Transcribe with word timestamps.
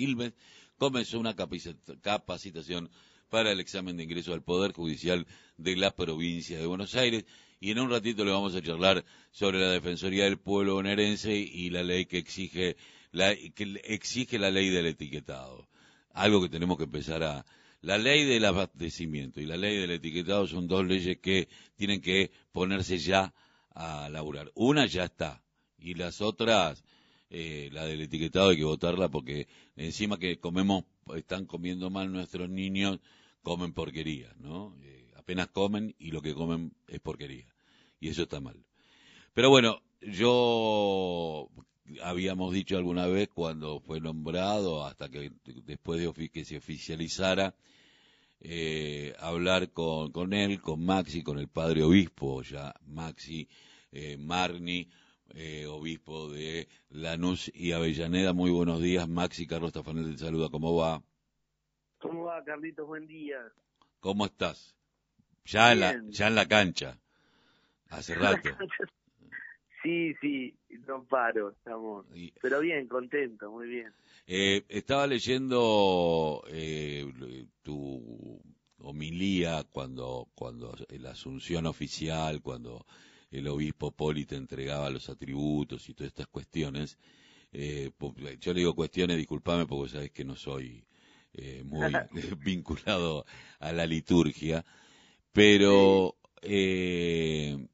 Quilmes, 0.00 0.32
comenzó 0.78 1.20
una 1.20 1.36
capacitación 1.36 2.90
para 3.28 3.52
el 3.52 3.60
examen 3.60 3.98
de 3.98 4.04
ingreso 4.04 4.32
al 4.32 4.42
Poder 4.42 4.72
Judicial 4.72 5.26
de 5.58 5.76
la 5.76 5.94
provincia 5.94 6.58
de 6.58 6.64
Buenos 6.64 6.94
Aires. 6.94 7.26
Y 7.60 7.70
en 7.70 7.80
un 7.80 7.90
ratito 7.90 8.24
le 8.24 8.30
vamos 8.30 8.54
a 8.54 8.62
charlar 8.62 9.04
sobre 9.30 9.60
la 9.60 9.68
Defensoría 9.68 10.24
del 10.24 10.38
Pueblo 10.38 10.76
bonaerense 10.76 11.36
y 11.36 11.68
la 11.68 11.82
ley 11.82 12.06
que 12.06 12.16
exige 12.16 12.78
la, 13.12 13.36
que 13.36 13.78
exige 13.84 14.38
la 14.38 14.50
ley 14.50 14.70
del 14.70 14.86
etiquetado. 14.86 15.68
Algo 16.14 16.40
que 16.40 16.48
tenemos 16.48 16.78
que 16.78 16.84
empezar 16.84 17.22
a... 17.22 17.44
La 17.82 17.98
ley 17.98 18.24
del 18.24 18.46
abastecimiento 18.46 19.40
y 19.40 19.46
la 19.46 19.58
ley 19.58 19.76
del 19.76 19.90
etiquetado 19.90 20.46
son 20.46 20.66
dos 20.66 20.86
leyes 20.86 21.18
que 21.18 21.48
tienen 21.76 22.00
que 22.00 22.30
ponerse 22.52 22.96
ya 22.96 23.34
a 23.74 24.08
laburar. 24.08 24.50
Una 24.54 24.86
ya 24.86 25.04
está 25.04 25.42
y 25.78 25.94
las 25.94 26.22
otras, 26.22 26.84
eh, 27.30 27.70
la 27.72 27.86
del 27.86 28.02
etiquetado 28.02 28.50
hay 28.50 28.56
que 28.56 28.64
votarla 28.64 29.08
porque 29.08 29.46
encima 29.76 30.18
que 30.18 30.38
comemos, 30.38 30.84
están 31.14 31.46
comiendo 31.46 31.88
mal 31.88 32.12
nuestros 32.12 32.50
niños, 32.50 32.98
comen 33.42 33.72
porquería, 33.72 34.34
¿no? 34.38 34.76
Eh, 34.82 35.10
apenas 35.16 35.48
comen 35.48 35.94
y 35.98 36.10
lo 36.10 36.22
que 36.22 36.34
comen 36.34 36.72
es 36.88 37.00
porquería. 37.00 37.46
Y 38.00 38.08
eso 38.08 38.22
está 38.22 38.40
mal. 38.40 38.56
Pero 39.32 39.48
bueno, 39.48 39.80
yo 40.00 41.48
habíamos 42.02 42.52
dicho 42.52 42.76
alguna 42.76 43.06
vez 43.06 43.28
cuando 43.28 43.80
fue 43.80 44.00
nombrado, 44.00 44.84
hasta 44.84 45.08
que 45.08 45.32
después 45.64 46.00
de 46.00 46.28
que 46.30 46.44
se 46.44 46.56
oficializara, 46.56 47.54
eh, 48.40 49.14
hablar 49.18 49.70
con, 49.70 50.12
con 50.12 50.32
él, 50.32 50.60
con 50.60 50.84
Maxi, 50.84 51.22
con 51.22 51.38
el 51.38 51.48
padre 51.48 51.82
obispo, 51.82 52.42
ya 52.42 52.74
Maxi 52.86 53.48
eh, 53.92 54.16
Marni, 54.16 54.88
eh, 55.34 55.66
obispo 55.66 56.28
de 56.28 56.68
Lanús 56.90 57.50
y 57.54 57.72
Avellaneda. 57.72 58.32
Muy 58.32 58.50
buenos 58.50 58.80
días, 58.80 59.08
Maxi. 59.08 59.46
Carlos 59.46 59.72
Tafanel 59.72 60.12
te 60.12 60.18
saluda. 60.18 60.48
¿Cómo 60.50 60.76
va? 60.76 61.02
¿Cómo 61.98 62.24
va, 62.24 62.42
Carlitos? 62.44 62.86
Buen 62.86 63.06
día. 63.06 63.38
¿Cómo 64.00 64.26
estás? 64.26 64.74
Ya, 65.44 65.72
en 65.72 65.80
la, 65.80 66.02
ya 66.08 66.28
en 66.28 66.34
la 66.34 66.46
cancha. 66.46 66.98
Hace 67.88 68.14
rato. 68.16 68.50
sí, 69.82 70.14
sí, 70.20 70.54
no 70.86 71.04
paro, 71.04 71.50
estamos. 71.50 72.06
Pero 72.40 72.60
bien, 72.60 72.88
contento, 72.88 73.50
muy 73.50 73.68
bien. 73.68 73.92
Eh, 74.26 74.64
estaba 74.68 75.06
leyendo 75.06 76.42
eh, 76.48 77.46
tu 77.62 78.40
homilía 78.78 79.64
cuando, 79.70 80.28
cuando 80.34 80.74
la 80.88 81.10
asunción 81.10 81.66
oficial, 81.66 82.40
cuando 82.40 82.86
el 83.30 83.48
obispo 83.48 83.92
Poli 83.92 84.24
te 84.26 84.36
entregaba 84.36 84.90
los 84.90 85.08
atributos 85.08 85.88
y 85.88 85.94
todas 85.94 86.08
estas 86.08 86.26
cuestiones. 86.26 86.98
Eh, 87.52 87.90
yo 88.40 88.52
le 88.52 88.60
digo 88.60 88.74
cuestiones, 88.74 89.16
discúlpame 89.16 89.66
porque 89.66 89.92
sabes 89.92 90.10
que 90.10 90.24
no 90.24 90.36
soy 90.36 90.84
eh, 91.34 91.62
muy 91.64 91.92
vinculado 92.44 93.24
a 93.58 93.72
la 93.72 93.86
liturgia, 93.86 94.64
pero 95.32 96.16
eh, 96.42 97.68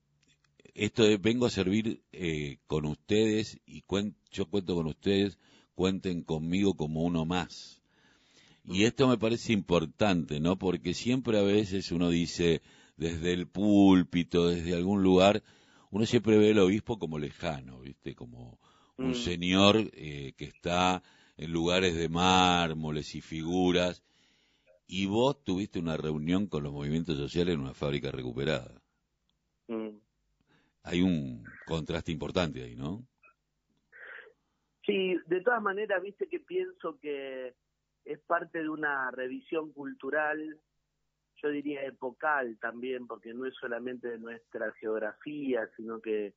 esto 0.74 1.04
de 1.04 1.16
vengo 1.16 1.46
a 1.46 1.50
servir 1.50 2.02
eh, 2.12 2.58
con 2.66 2.84
ustedes 2.84 3.58
y 3.66 3.82
yo 4.30 4.46
cuento 4.46 4.74
con 4.74 4.86
ustedes, 4.86 5.38
cuenten 5.74 6.22
conmigo 6.22 6.74
como 6.74 7.02
uno 7.02 7.24
más. 7.24 7.82
Y 8.64 8.84
esto 8.84 9.08
me 9.08 9.16
parece 9.16 9.52
importante, 9.52 10.40
¿no? 10.40 10.58
Porque 10.58 10.92
siempre 10.92 11.38
a 11.38 11.42
veces 11.42 11.92
uno 11.92 12.10
dice 12.10 12.60
desde 12.96 13.32
el 13.32 13.46
púlpito, 13.46 14.48
desde 14.48 14.74
algún 14.74 15.02
lugar, 15.02 15.42
uno 15.90 16.06
siempre 16.06 16.38
ve 16.38 16.50
al 16.50 16.58
obispo 16.58 16.98
como 16.98 17.18
lejano, 17.18 17.80
¿viste? 17.80 18.14
Como 18.14 18.58
un 18.96 19.10
mm. 19.10 19.14
señor 19.14 19.76
eh, 19.92 20.32
que 20.36 20.46
está 20.46 21.02
en 21.36 21.52
lugares 21.52 21.94
de 21.94 22.08
mármoles 22.08 23.14
y 23.14 23.20
figuras, 23.20 24.02
y 24.86 25.06
vos 25.06 25.42
tuviste 25.42 25.78
una 25.78 25.96
reunión 25.96 26.46
con 26.46 26.62
los 26.62 26.72
movimientos 26.72 27.16
sociales 27.16 27.54
en 27.54 27.60
una 27.60 27.74
fábrica 27.74 28.10
recuperada. 28.10 28.80
Mm. 29.68 29.98
Hay 30.84 31.02
un 31.02 31.44
contraste 31.66 32.12
importante 32.12 32.62
ahí, 32.62 32.76
¿no? 32.76 33.06
Sí, 34.84 35.16
de 35.26 35.40
todas 35.40 35.60
maneras, 35.60 36.00
viste 36.00 36.28
que 36.28 36.38
pienso 36.38 36.98
que 37.00 37.54
es 38.04 38.20
parte 38.20 38.62
de 38.62 38.68
una 38.68 39.10
revisión 39.10 39.72
cultural, 39.72 40.60
yo 41.42 41.50
diría 41.50 41.84
epocal 41.84 42.58
también, 42.60 43.06
porque 43.06 43.34
no 43.34 43.46
es 43.46 43.54
solamente 43.54 44.08
de 44.08 44.18
nuestra 44.18 44.72
geografía, 44.72 45.68
sino 45.76 46.00
que 46.00 46.34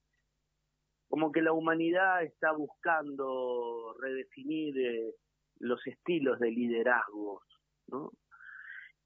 como 1.07 1.31
que 1.31 1.41
la 1.41 1.53
humanidad 1.53 2.23
está 2.23 2.51
buscando 2.51 3.95
redefinir 3.99 4.77
eh, 4.77 5.15
los 5.57 5.85
estilos 5.87 6.39
de 6.39 6.51
liderazgos, 6.51 7.43
¿no? 7.87 8.11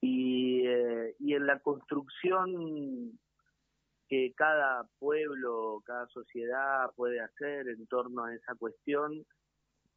Y, 0.01 0.67
eh, 0.67 1.15
y 1.19 1.33
en 1.33 1.47
la 1.47 1.59
construcción 1.59 3.17
que 4.09 4.33
cada 4.35 4.85
pueblo, 4.99 5.81
cada 5.85 6.07
sociedad 6.07 6.91
puede 6.95 7.21
hacer 7.21 7.69
en 7.69 7.87
torno 7.87 8.25
a 8.25 8.35
esa 8.35 8.53
cuestión, 8.55 9.25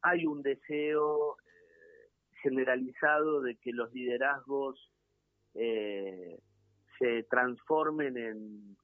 hay 0.01 0.25
un 0.25 0.41
deseo 0.41 1.35
eh, 1.45 2.09
generalizado 2.41 3.41
de 3.41 3.57
que 3.57 3.73
los 3.73 3.91
liderazgos 3.93 4.91
se 5.57 7.23
transformen 7.29 8.17
en 8.17 8.77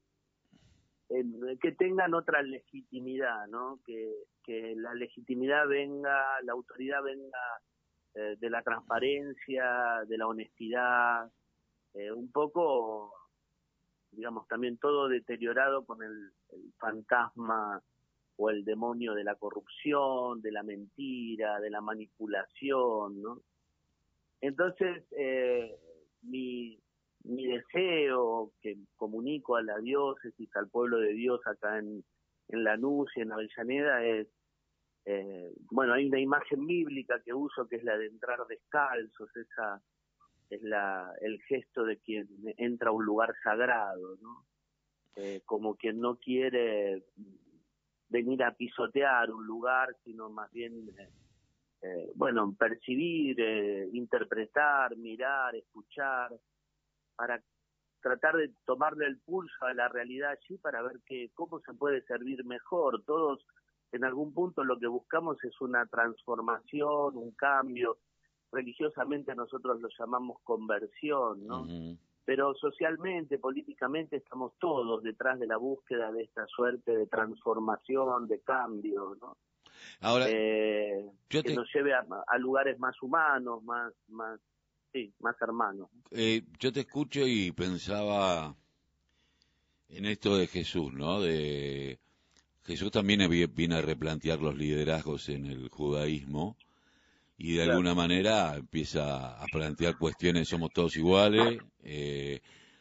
que 1.61 1.71
tengan 1.73 2.13
otra 2.13 2.41
legitimidad, 2.41 3.47
¿no? 3.47 3.79
Que, 3.85 4.11
la 4.75 4.93
legitimidad 4.93 5.65
venga, 5.67 6.41
la 6.41 6.51
autoridad 6.51 7.01
venga 7.01 7.39
eh, 8.13 8.35
de 8.37 8.49
la 8.49 8.61
transparencia, 8.61 10.03
de 10.05 10.17
la 10.17 10.27
honestidad, 10.27 11.31
eh, 11.93 12.11
un 12.11 12.29
poco, 12.29 13.13
digamos, 14.11 14.45
también 14.49 14.77
todo 14.77 15.07
deteriorado 15.07 15.85
con 15.85 16.03
el, 16.03 16.31
fantasma 16.77 17.81
o 18.35 18.49
el 18.49 18.65
demonio 18.65 19.13
de 19.13 19.23
la 19.23 19.35
corrupción, 19.35 20.41
de 20.41 20.51
la 20.51 20.63
mentira, 20.63 21.61
de 21.61 21.69
la 21.69 21.79
manipulación, 21.79 23.21
¿no? 23.21 23.39
Entonces, 24.41 25.05
eh, 25.11 25.79
mi, 26.23 26.79
mi 27.23 27.47
deseo 27.47 28.51
que 28.61 28.77
comunico 28.95 29.55
a 29.55 29.63
la 29.63 29.77
diócesis, 29.79 30.49
al 30.55 30.69
pueblo 30.69 30.97
de 30.99 31.13
Dios 31.13 31.39
acá 31.45 31.79
en, 31.79 32.03
en 32.49 32.63
Lanús 32.63 33.11
y 33.15 33.21
en 33.21 33.31
Avellaneda 33.31 34.03
es, 34.05 34.27
eh, 35.05 35.53
bueno, 35.71 35.93
hay 35.93 36.07
una 36.07 36.19
imagen 36.19 36.65
bíblica 36.65 37.21
que 37.23 37.33
uso 37.33 37.67
que 37.67 37.77
es 37.77 37.83
la 37.83 37.97
de 37.97 38.07
entrar 38.07 38.39
descalzos, 38.47 39.35
esa 39.35 39.81
es 40.49 40.61
la, 40.63 41.11
el 41.21 41.41
gesto 41.43 41.83
de 41.83 41.97
quien 41.97 42.27
entra 42.57 42.89
a 42.89 42.93
un 42.93 43.05
lugar 43.05 43.33
sagrado, 43.43 44.17
¿no? 44.21 44.45
Eh, 45.15 45.41
como 45.45 45.75
quien 45.75 45.99
no 45.99 46.17
quiere 46.17 47.03
venir 48.09 48.43
a 48.43 48.53
pisotear 48.55 49.31
un 49.31 49.45
lugar, 49.45 49.95
sino 50.03 50.29
más 50.29 50.51
bien, 50.51 50.89
eh, 50.97 51.09
bueno, 52.15 52.55
percibir, 52.57 53.37
interpretar, 53.93 54.95
mirar, 54.97 55.55
escuchar, 55.55 56.31
para 57.15 57.41
tratar 58.03 58.35
de 58.35 58.51
tomarle 58.65 59.07
el 59.07 59.19
pulso 59.19 59.65
a 59.65 59.73
la 59.73 59.87
realidad 59.87 60.31
allí 60.31 60.57
para 60.57 60.81
ver 60.81 60.99
que, 61.05 61.31
cómo 61.33 61.59
se 61.61 61.73
puede 61.73 62.03
servir 62.03 62.45
mejor. 62.45 63.03
Todos 63.05 63.45
en 63.91 64.03
algún 64.03 64.33
punto 64.33 64.63
lo 64.63 64.77
que 64.77 64.87
buscamos 64.87 65.43
es 65.43 65.59
una 65.61 65.85
transformación, 65.87 67.17
un 67.17 67.31
cambio. 67.31 67.97
Religiosamente 68.51 69.33
nosotros 69.33 69.79
lo 69.81 69.89
llamamos 69.97 70.37
conversión, 70.43 71.47
¿no? 71.47 71.65
Pero 72.25 72.53
socialmente, 72.55 73.37
políticamente 73.37 74.17
estamos 74.17 74.53
todos 74.59 75.01
detrás 75.03 75.39
de 75.39 75.47
la 75.47 75.57
búsqueda 75.57 76.11
de 76.11 76.23
esta 76.23 76.45
suerte 76.47 76.95
de 76.95 77.07
transformación, 77.07 78.27
de 78.27 78.41
cambio, 78.41 79.17
¿no? 79.19 79.37
Ahora, 80.01 80.27
eh, 80.29 81.05
que 81.29 81.53
nos 81.53 81.67
lleve 81.73 81.93
a, 81.93 82.05
a, 82.27 82.37
lugares 82.37 82.77
más 82.79 82.95
humanos, 83.01 83.63
más, 83.63 83.93
más 84.07 84.39
sí, 84.91 85.13
más 85.19 85.35
hermano. 85.41 85.89
Eh, 86.11 86.43
yo 86.59 86.71
te 86.71 86.81
escucho 86.81 87.27
y 87.27 87.51
pensaba 87.51 88.55
en 89.89 90.05
esto 90.05 90.37
de 90.37 90.47
Jesús, 90.47 90.93
¿no? 90.93 91.21
De 91.21 91.99
Jesús 92.63 92.91
también 92.91 93.27
viene 93.53 93.75
a 93.75 93.81
replantear 93.81 94.39
los 94.39 94.55
liderazgos 94.55 95.29
en 95.29 95.45
el 95.45 95.69
judaísmo 95.69 96.55
y 97.37 97.53
de 97.53 97.63
alguna 97.63 97.93
manera 97.93 98.55
empieza 98.55 99.33
a 99.41 99.45
plantear 99.47 99.97
cuestiones, 99.97 100.47
somos 100.47 100.71
todos 100.71 100.95
iguales, 100.95 101.59
eh, 101.83 102.39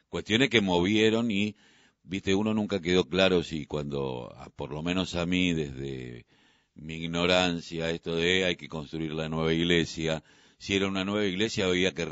cuestiones 0.08 0.50
que 0.50 0.60
movieron 0.60 1.30
y, 1.30 1.56
viste, 2.04 2.34
uno 2.34 2.54
nunca 2.54 2.80
quedó 2.80 3.04
claro 3.04 3.42
si 3.42 3.66
cuando, 3.66 4.32
por 4.54 4.70
lo 4.70 4.82
menos 4.82 5.16
a 5.16 5.26
mí, 5.26 5.52
desde 5.52 6.26
mi 6.74 6.94
ignorancia, 6.94 7.90
esto 7.90 8.16
de 8.16 8.44
hay 8.44 8.56
que 8.56 8.68
construir 8.68 9.12
la 9.12 9.28
nueva 9.28 9.52
iglesia, 9.52 10.22
si 10.62 10.76
era 10.76 10.86
una 10.86 11.04
nueva 11.04 11.26
iglesia 11.26 11.66
había 11.66 11.92
que 11.92 12.06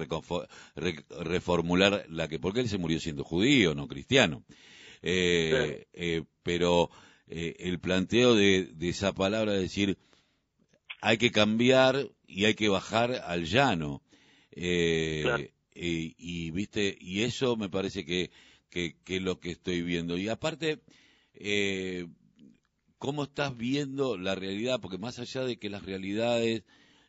reformular 1.20 2.04
la 2.08 2.26
que, 2.26 2.40
porque 2.40 2.58
él 2.58 2.68
se 2.68 2.78
murió 2.78 2.98
siendo 2.98 3.22
judío, 3.22 3.76
no 3.76 3.86
cristiano. 3.86 4.44
Eh, 5.02 5.86
eh, 5.92 6.24
pero 6.42 6.90
eh, 7.28 7.54
el 7.60 7.78
planteo 7.78 8.34
de, 8.34 8.72
esa 8.80 9.12
palabra, 9.12 9.52
decir, 9.52 9.98
hay 11.00 11.16
que 11.16 11.30
cambiar 11.30 12.08
y 12.26 12.46
hay 12.46 12.54
que 12.54 12.68
bajar 12.68 13.22
al 13.24 13.44
llano. 13.44 14.02
Y, 14.52 16.50
viste, 16.50 16.98
y 17.00 17.22
eso 17.22 17.56
me 17.56 17.68
parece 17.68 18.04
que, 18.04 18.32
que, 18.68 18.96
es 19.06 19.22
lo 19.22 19.38
que 19.38 19.52
estoy 19.52 19.82
viendo. 19.82 20.18
Y 20.18 20.28
aparte, 20.28 20.80
eh, 21.34 22.08
¿cómo 23.00 23.25
estás 23.25 23.56
viendo 23.56 24.17
la 24.19 24.37
realidad? 24.37 24.79
Porque 24.81 24.99
más 24.99 25.19
allá 25.19 25.43
de 25.43 25.58
que 25.58 25.70
las 25.70 25.85
realidades, 25.85 26.64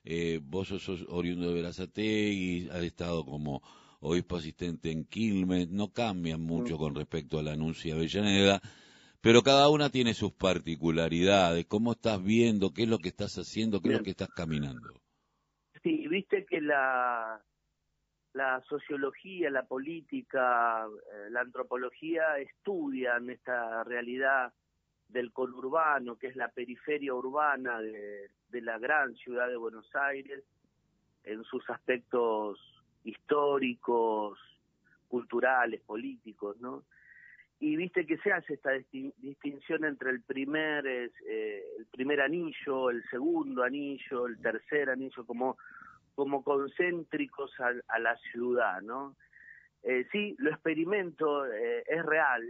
eh, 0.05 0.39
vos 0.41 0.69
sos 0.69 1.05
oriundo 1.09 1.49
de 1.49 1.53
Verazategui, 1.53 2.69
has 2.71 2.81
estado 2.81 3.25
como 3.25 3.61
obispo 3.99 4.37
asistente 4.37 4.89
en 4.89 5.05
Quilmes, 5.05 5.69
no 5.69 5.91
cambian 5.91 6.41
mucho 6.41 6.77
con 6.77 6.95
respecto 6.95 7.37
al 7.37 7.49
anuncio 7.49 7.93
de 7.93 7.99
Avellaneda, 7.99 8.61
pero 9.19 9.43
cada 9.43 9.69
una 9.69 9.89
tiene 9.89 10.13
sus 10.13 10.31
particularidades. 10.31 11.65
¿Cómo 11.65 11.91
estás 11.91 12.23
viendo? 12.23 12.73
¿Qué 12.73 12.83
es 12.83 12.89
lo 12.89 12.97
que 12.97 13.09
estás 13.09 13.35
haciendo? 13.37 13.81
¿Qué 13.81 13.89
es 13.89 13.97
lo 13.97 14.03
que 14.03 14.11
estás 14.11 14.29
caminando? 14.29 14.93
Sí, 15.83 16.07
viste 16.07 16.45
que 16.45 16.61
la, 16.61 17.43
la 18.33 18.61
sociología, 18.61 19.49
la 19.51 19.67
política, 19.67 20.85
eh, 20.85 21.29
la 21.31 21.41
antropología 21.41 22.37
estudian 22.39 23.29
esta 23.29 23.83
realidad 23.83 24.53
del 25.11 25.31
conurbano, 25.31 26.17
que 26.17 26.27
es 26.27 26.35
la 26.35 26.49
periferia 26.49 27.13
urbana 27.13 27.79
de, 27.79 28.29
la 28.61 28.77
gran 28.77 29.15
ciudad 29.15 29.47
de 29.47 29.55
Buenos 29.55 29.87
Aires, 29.95 30.43
en 31.23 31.43
sus 31.43 31.69
aspectos 31.69 32.59
históricos, 33.03 34.39
culturales, 35.07 35.81
políticos, 35.81 36.59
¿no? 36.59 36.83
Y 37.59 37.75
viste 37.75 38.07
que 38.07 38.17
se 38.17 38.31
hace 38.31 38.55
esta 38.55 38.71
distinción 38.71 39.85
entre 39.85 40.09
el 40.09 40.21
primer, 40.21 40.87
eh, 40.87 41.63
el 41.77 41.85
primer 41.91 42.21
anillo, 42.21 42.89
el 42.89 43.03
segundo 43.09 43.63
anillo, 43.63 44.25
el 44.25 44.39
tercer 44.41 44.89
anillo, 44.89 45.25
como 45.25 45.57
como 46.15 46.43
concéntricos 46.43 47.51
a, 47.59 47.99
la 47.99 48.15
ciudad, 48.31 48.81
¿no? 48.81 49.15
Eh, 49.83 50.05
sí, 50.11 50.35
lo 50.37 50.51
experimento, 50.51 51.45
eh, 51.47 51.83
es 51.87 52.05
real, 52.05 52.43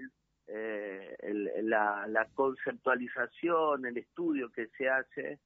eh, 0.53 1.15
la, 1.63 2.27
conceptualización, 2.33 3.85
el 3.85 3.97
estudio 3.97 4.51
que 4.51 4.67
se 4.77 4.89
hace, 4.89 5.39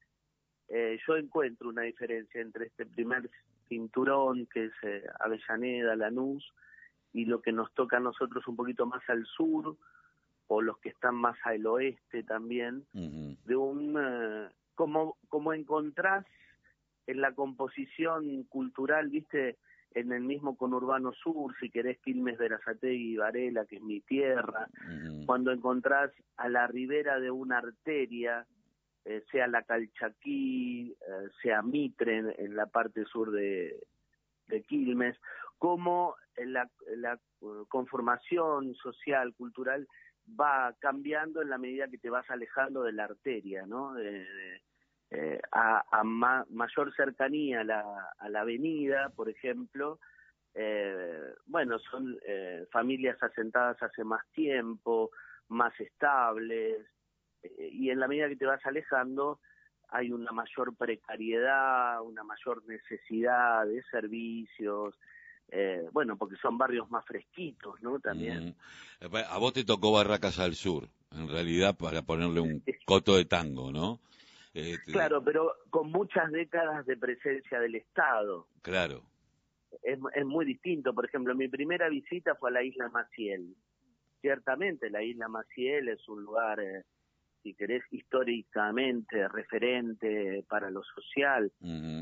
yo 1.08 1.16
encuentro 1.16 1.70
una 1.70 1.84
diferencia 1.84 2.42
entre 2.42 2.66
este 2.66 2.88
primer 2.88 3.30
cinturón, 3.70 4.48
que 4.48 4.66
es 4.66 4.74
Avellaneda, 5.20 5.96
Lanús, 5.96 6.54
y 7.14 7.26
lo 7.26 7.42
que 7.42 7.52
nos 7.52 7.72
toca 7.76 7.98
a 7.98 8.00
nosotros 8.00 8.48
un 8.48 8.56
poquito 8.56 8.88
más 8.88 9.08
al 9.08 9.26
sur, 9.26 9.78
o 10.48 10.62
los 10.62 10.80
que 10.80 10.90
están 10.90 11.16
más 11.16 11.38
al 11.44 11.66
oeste 11.68 12.24
también, 12.24 12.84
de 12.94 13.56
un, 13.56 14.50
como, 14.74 15.18
como 15.30 15.54
encontrás 15.54 16.26
en 17.08 17.22
la 17.22 17.34
composición 17.34 18.44
cultural, 18.44 19.10
viste, 19.10 19.58
en 19.96 20.12
el 20.12 20.22
mismo 20.22 20.58
conurbano 20.58 21.14
sur, 21.14 21.56
si 21.60 21.70
querés 21.70 21.98
Quilmes, 22.00 22.38
Verazategui 22.38 23.14
y 23.14 23.18
Varela, 23.18 23.66
que 23.66 23.78
es 23.78 23.82
mi 23.82 24.02
tierra, 24.02 24.68
cuando 25.26 25.52
encontrás 25.52 26.12
a 26.36 26.50
la 26.50 26.68
ribera 26.68 27.20
de 27.20 27.32
una 27.32 27.60
arteria, 27.60 28.46
eh, 29.06 29.24
sea 29.32 29.48
la 29.48 29.64
Calchaquí, 29.64 30.92
eh, 30.92 31.28
sea 31.42 31.62
Mitre 31.62 32.36
en, 32.38 32.56
la 32.56 32.66
parte 32.66 33.06
sur 33.06 33.32
de, 33.32 33.88
Quilmes, 34.68 35.18
como 35.58 36.16
la, 36.38 36.70
la 36.98 37.18
conformación 37.70 38.76
social, 38.76 39.34
cultural, 39.34 39.88
va 40.28 40.76
cambiando 40.80 41.42
en 41.42 41.50
la 41.50 41.58
medida 41.58 41.88
que 41.88 41.98
te 41.98 42.10
vas 42.10 42.30
alejando 42.30 42.84
de 42.84 42.92
la 42.92 43.06
arteria, 43.06 43.66
¿no? 43.66 43.94
de, 43.94 44.26
eh, 45.12 45.40
a, 45.52 46.04
mayor 46.04 46.94
cercanía 46.96 47.62
a 47.62 47.64
la, 47.64 48.10
a 48.18 48.30
la 48.30 48.42
avenida, 48.42 49.10
por 49.16 49.30
ejemplo, 49.30 50.00
eh, 50.54 51.34
bueno, 51.46 51.78
son 51.80 52.18
eh, 52.26 52.66
familias 52.72 53.22
asentadas 53.22 53.82
hace 53.84 54.04
más 54.04 54.26
tiempo, 54.34 55.12
más 55.50 55.80
estables, 55.80 56.88
y 57.58 57.92
en 57.92 58.00
la 58.00 58.08
medida 58.08 58.28
que 58.28 58.36
te 58.36 58.48
vas 58.48 58.66
alejando, 58.66 59.40
hay 59.90 60.12
una 60.12 60.32
mayor 60.32 60.76
precariedad, 60.76 62.02
una 62.02 62.24
mayor 62.24 62.66
necesidad 62.66 63.68
de 63.68 63.84
servicios, 63.92 64.96
bueno, 65.94 66.18
porque 66.18 66.36
son 66.38 66.58
barrios 66.58 66.90
más 66.90 67.06
fresquitos, 67.06 67.80
¿no? 67.82 68.00
También. 68.00 68.56
A 69.30 69.38
vos 69.38 69.54
te 69.54 69.64
tocó 69.64 69.92
Barracas 69.92 70.40
al 70.40 70.56
Sur, 70.56 70.90
en 71.12 71.30
realidad, 71.30 71.78
para 71.78 72.02
ponerle 72.02 72.42
un 72.42 72.64
coto 72.86 73.16
de 73.16 73.26
tango, 73.26 73.72
¿no? 73.72 74.00
Este, 74.56 74.94
claro, 74.94 75.22
pero 75.22 75.52
con 75.70 75.92
muchas 75.92 76.32
décadas 76.32 76.86
de 76.86 76.96
presencia 76.96 77.60
del 77.60 77.76
Estado. 77.76 78.48
Claro. 78.62 79.04
Es, 79.84 80.00
es 80.14 80.26
muy 80.26 80.46
distinto. 80.46 80.94
Por 80.96 81.06
ejemplo, 81.06 81.36
mi 81.36 81.50
primera 81.50 81.90
visita 81.90 82.36
fue 82.36 82.52
a 82.52 82.54
la 82.54 82.64
isla 82.64 82.88
Maciel. 82.88 83.54
Ciertamente 84.22 84.90
la 84.90 85.04
isla 85.04 85.28
Maciel 85.28 85.90
es 85.90 86.08
un 86.08 86.24
lugar, 86.24 86.62
eh, 86.62 86.84
si 87.44 87.54
querés, 87.54 87.84
históricamente 87.92 89.28
referente 89.28 90.46
para 90.48 90.72
lo 90.72 90.84
social, 90.84 91.52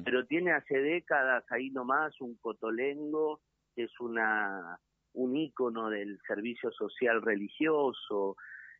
pero 0.05 0.25
tiene 0.27 0.51
hace 0.51 0.77
décadas 0.77 1.43
ahí 1.49 1.71
nomás 1.71 2.21
un 2.21 2.35
cotolengo, 2.35 3.41
que 3.75 3.85
es 3.85 3.99
una 3.99 4.79
un 5.13 5.35
ícono 5.35 5.89
del 5.89 6.19
servicio 6.27 6.71
social 6.71 7.21
religioso, 7.21 8.35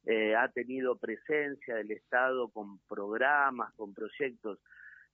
eh, 0.05 0.35
ha 0.35 0.49
tenido 0.49 0.97
presencia 0.97 1.75
del 1.75 1.91
Estado 1.91 2.49
con 2.49 2.79
programas, 2.87 3.73
con 3.75 3.93
proyectos. 3.93 4.59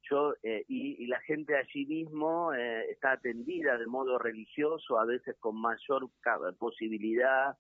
Yo 0.10 0.34
eh, 0.44 0.64
y, 0.68 1.06
la 1.08 1.20
gente 1.22 1.56
allí 1.58 1.86
mismo 1.86 2.54
eh, 2.54 2.90
está 2.90 3.12
atendida 3.12 3.78
de 3.78 3.86
modo 3.86 4.18
religioso, 4.18 5.00
a 5.00 5.06
veces 5.06 5.36
con 5.40 5.60
mayor 5.60 6.10
posibilidad 6.58 7.58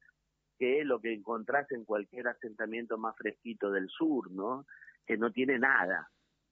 que 0.57 0.83
lo 0.83 0.99
que 0.99 1.13
encontrás 1.13 1.71
en 1.71 1.85
cualquier 1.85 2.27
asentamiento 2.27 2.97
más 2.97 3.15
fresquito 3.15 3.71
del 3.71 3.89
sur, 3.89 4.31
¿no? 4.31 4.65
Que 5.05 5.17
no 5.17 5.31
tiene 5.31 5.57
nada, 5.57 6.09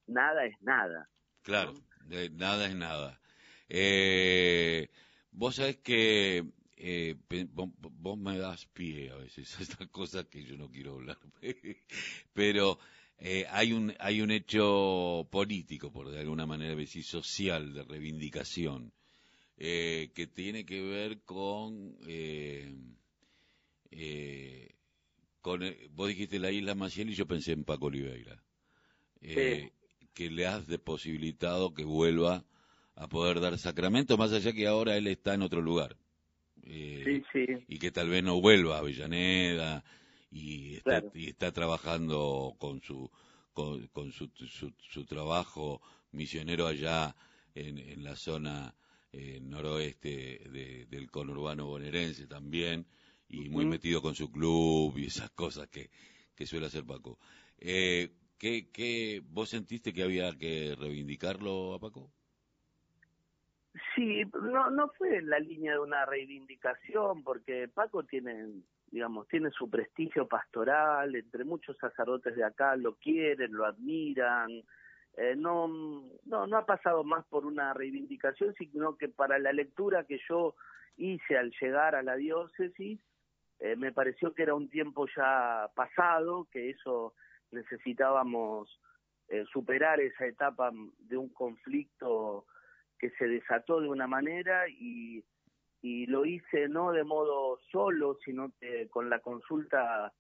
nada 0.07 0.45
es 0.45 0.61
nada. 0.61 1.09
Claro, 1.43 1.73
nada 2.33 2.67
es 2.67 2.75
nada. 2.75 3.19
Eh, 3.69 4.87
vos 5.31 5.55
sabés 5.55 5.77
que 5.77 6.43
eh, 6.79 7.15
vos, 7.51 8.17
me 8.17 8.37
das 8.37 8.65
pie 8.67 9.09
a 9.09 9.15
veces 9.15 9.55
a 9.59 9.63
estas 9.63 9.87
cosas 9.89 10.25
que 10.25 10.43
yo 10.43 10.57
no 10.57 10.69
quiero 10.69 10.95
hablar. 10.95 11.17
Pero 12.33 12.79
eh, 13.17 13.45
hay, 13.49 13.73
un, 13.73 13.93
hay 13.99 14.21
un 14.21 14.31
hecho 14.31 15.27
político, 15.31 15.91
por 15.91 16.09
de 16.09 16.19
alguna 16.19 16.45
manera 16.45 16.75
decir, 16.75 17.03
social, 17.03 17.73
de 17.73 17.83
reivindicación, 17.83 18.93
eh, 19.57 20.11
que 20.13 20.27
tiene 20.27 20.65
que 20.65 20.81
ver 20.81 21.21
con... 21.21 21.97
Eh, 22.07 22.75
con 25.41 25.61
vos 25.91 26.09
dijiste 26.09 26.39
la 26.39 26.51
isla 26.51 26.75
Maciel 26.75 27.09
y 27.09 27.15
yo 27.15 27.25
pensé 27.25 27.53
en 27.53 27.63
Paco 27.63 27.87
Oliveira. 27.87 28.43
Que 29.19 30.29
le 30.29 30.45
has 30.45 30.65
posibilitado 30.79 31.73
que 31.73 31.83
vuelva 31.83 32.45
a 32.95 33.07
poder 33.07 33.39
dar 33.39 33.57
sacramento, 33.57 34.17
más 34.17 34.33
allá 34.33 34.51
que 34.51 34.67
ahora 34.67 34.97
él 34.97 35.07
está 35.07 35.33
en 35.35 35.43
otro 35.43 35.61
lugar. 35.61 35.95
Eh, 36.69 37.23
y 37.67 37.79
que 37.79 37.91
tal 37.91 38.09
vez 38.09 38.23
no 38.23 38.41
vuelva 38.41 38.75
a 38.75 38.79
Avellaneda 38.79 39.83
y 40.29 40.75
está, 40.75 41.01
y 41.13 41.29
está 41.29 41.51
trabajando 41.51 42.55
con 42.57 42.81
su 42.81 43.09
con, 43.53 44.11
su, 44.11 44.29
su, 44.77 45.05
trabajo 45.05 45.81
misionero 46.11 46.67
allá 46.67 47.15
en, 47.55 47.79
en 47.79 48.03
la 48.03 48.15
zona 48.15 48.75
eh, 49.11 49.39
noroeste 49.41 50.85
del 50.89 51.09
conurbano 51.09 51.65
bonaerense 51.65 52.27
también 52.27 52.85
y 53.29 53.49
muy 53.49 53.65
metido 53.65 54.01
con 54.01 54.13
su 54.13 54.31
club 54.31 54.97
y 54.97 55.05
esas 55.05 55.31
cosas 55.31 55.67
que, 55.69 55.89
que 56.35 56.45
suele 56.45 56.67
hacer 56.67 56.85
Paco. 56.85 57.17
Eh, 57.57 58.11
¿qué, 58.37 58.69
¿Qué 58.71 59.23
vos 59.25 59.49
sentiste 59.49 59.93
que 59.93 60.03
había 60.03 60.37
que 60.37 60.75
reivindicarlo 60.75 61.73
a 61.73 61.79
Paco? 61.79 62.11
Sí, 63.95 64.23
no, 64.41 64.69
no 64.69 64.89
fue 64.97 65.17
en 65.17 65.29
la 65.29 65.39
línea 65.39 65.73
de 65.73 65.79
una 65.79 66.05
reivindicación, 66.05 67.23
porque 67.23 67.67
Paco 67.67 68.03
tiene, 68.03 68.47
digamos, 68.91 69.27
tiene 69.27 69.51
su 69.51 69.69
prestigio 69.69 70.27
pastoral, 70.27 71.15
entre 71.15 71.43
muchos 71.43 71.77
sacerdotes 71.77 72.35
de 72.35 72.43
acá 72.43 72.75
lo 72.75 72.95
quieren, 72.95 73.53
lo 73.53 73.65
admiran, 73.65 74.49
eh, 75.17 75.35
no, 75.35 75.67
no, 76.25 76.47
no 76.47 76.57
ha 76.57 76.65
pasado 76.65 77.03
más 77.03 77.25
por 77.25 77.45
una 77.45 77.73
reivindicación, 77.73 78.53
sino 78.55 78.97
que 78.97 79.09
para 79.09 79.39
la 79.39 79.51
lectura 79.51 80.05
que 80.05 80.19
yo 80.29 80.55
hice 80.95 81.37
al 81.37 81.51
llegar 81.59 81.95
a 81.95 82.03
la 82.03 82.15
diócesis, 82.15 82.99
eh, 83.59 83.75
me 83.75 83.91
pareció 83.91 84.33
que 84.33 84.43
era 84.43 84.53
un 84.53 84.69
tiempo 84.69 85.07
ya 85.15 85.69
pasado, 85.75 86.47
que 86.51 86.69
eso 86.69 87.13
necesitábamos 87.51 88.79
eh, 89.29 89.45
superar 89.51 89.99
esa 89.99 90.25
etapa 90.25 90.71
de 90.99 91.17
un 91.17 91.29
conflicto 91.29 92.45
que 92.99 93.09
se 93.11 93.27
desató 93.27 93.81
de 93.81 93.89
una 93.89 94.07
manera 94.07 94.67
y, 94.69 95.23
y 95.81 96.05
lo 96.07 96.25
hice 96.25 96.67
no 96.67 96.91
de 96.91 97.03
modo 97.03 97.59
solo, 97.71 98.17
sino 98.23 98.51
que 98.59 98.87
con 98.89 99.09
la 99.09 99.19
consulta 99.19 100.13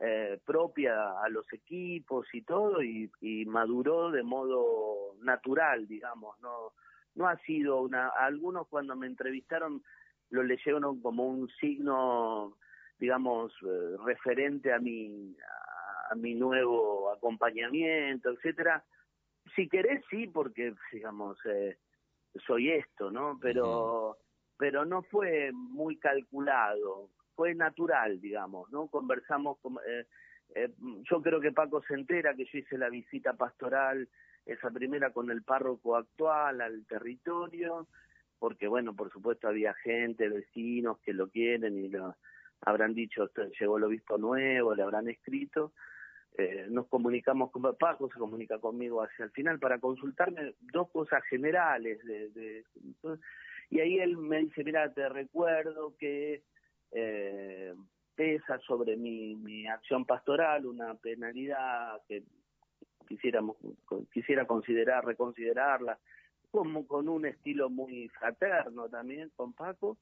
eh, 0.00 0.38
propia 0.44 1.20
a 1.22 1.28
los 1.28 1.52
equipos 1.52 2.26
y 2.32 2.42
todo, 2.42 2.82
y, 2.82 3.10
y 3.20 3.44
maduró 3.46 4.10
de 4.10 4.22
modo 4.22 5.16
natural, 5.22 5.88
digamos, 5.88 6.38
no 6.40 6.72
no 7.18 7.26
ha 7.26 7.36
sido 7.38 7.82
una 7.82 8.08
algunos 8.08 8.68
cuando 8.68 8.96
me 8.96 9.06
entrevistaron 9.06 9.82
lo 10.30 10.42
leyeron 10.42 11.00
como 11.02 11.26
un 11.26 11.48
signo 11.60 12.56
digamos 12.98 13.52
eh, 13.62 13.96
referente 14.04 14.72
a 14.72 14.78
mi 14.78 15.36
a, 16.10 16.14
mi 16.14 16.34
nuevo 16.34 17.10
acompañamiento, 17.10 18.30
etcétera. 18.30 18.82
Si 19.54 19.68
querés 19.68 20.02
sí 20.08 20.26
porque 20.26 20.74
digamos 20.92 21.36
eh, 21.44 21.76
soy 22.46 22.70
esto, 22.70 23.10
¿no? 23.10 23.38
Pero 23.40 24.18
pero 24.58 24.84
no 24.84 25.02
fue 25.02 25.52
muy 25.52 25.96
calculado, 25.98 27.08
fue 27.36 27.54
natural, 27.54 28.20
digamos, 28.20 28.70
¿no? 28.72 28.88
Conversamos 28.88 29.56
con, 29.60 29.76
eh, 29.86 30.04
eh, 30.56 30.68
yo 31.08 31.22
creo 31.22 31.40
que 31.40 31.52
Paco 31.52 31.80
se 31.82 31.94
entera 31.94 32.34
que 32.34 32.44
yo 32.44 32.58
hice 32.58 32.76
la 32.76 32.90
visita 32.90 33.34
pastoral, 33.34 34.08
esa 34.44 34.70
primera 34.70 35.12
con 35.12 35.30
el 35.30 35.42
párroco 35.42 35.96
actual 35.96 36.60
al 36.60 36.84
territorio, 36.86 37.86
porque 38.40 38.66
bueno, 38.66 38.96
por 38.96 39.12
supuesto 39.12 39.46
había 39.46 39.74
gente, 39.74 40.28
vecinos 40.28 40.98
que 41.00 41.12
lo 41.12 41.28
quieren 41.28 41.78
y 41.78 41.88
lo 41.88 42.16
habrán 42.62 42.94
dicho, 42.94 43.30
llegó 43.60 43.78
el 43.78 43.84
obispo 43.84 44.18
nuevo, 44.18 44.74
le 44.74 44.82
habrán 44.82 45.08
escrito. 45.08 45.72
Eh, 46.38 46.66
nos 46.70 46.86
comunicamos 46.86 47.50
con 47.50 47.62
Paco, 47.76 48.08
se 48.12 48.18
comunica 48.18 48.60
conmigo 48.60 49.02
hacia 49.02 49.24
el 49.24 49.32
final 49.32 49.58
para 49.58 49.80
consultarme 49.80 50.54
dos 50.72 50.88
cosas 50.90 51.20
generales. 51.24 51.98
De, 52.04 52.64
y 53.70 53.80
ahí 53.80 53.98
él 53.98 54.16
me 54.16 54.38
dice, 54.38 54.62
mira, 54.62 54.92
te 54.94 55.08
recuerdo 55.08 55.96
que 55.98 56.44
eh, 56.92 57.74
pesa 58.14 58.58
sobre 58.60 58.96
mi, 58.96 59.34
mi 59.34 59.66
acción 59.66 60.04
pastoral 60.04 60.64
una 60.66 60.94
penalidad 60.94 62.00
que 62.06 62.22
quisiéramos 63.08 63.56
quisiera 64.12 64.46
considerar 64.46 65.04
reconsiderarla 65.04 65.98
como 66.50 66.86
con 66.86 67.08
un 67.08 67.26
estilo 67.26 67.70
muy 67.70 68.08
fraterno 68.08 68.88
también 68.88 69.30
con 69.36 69.52
Paco 69.52 69.98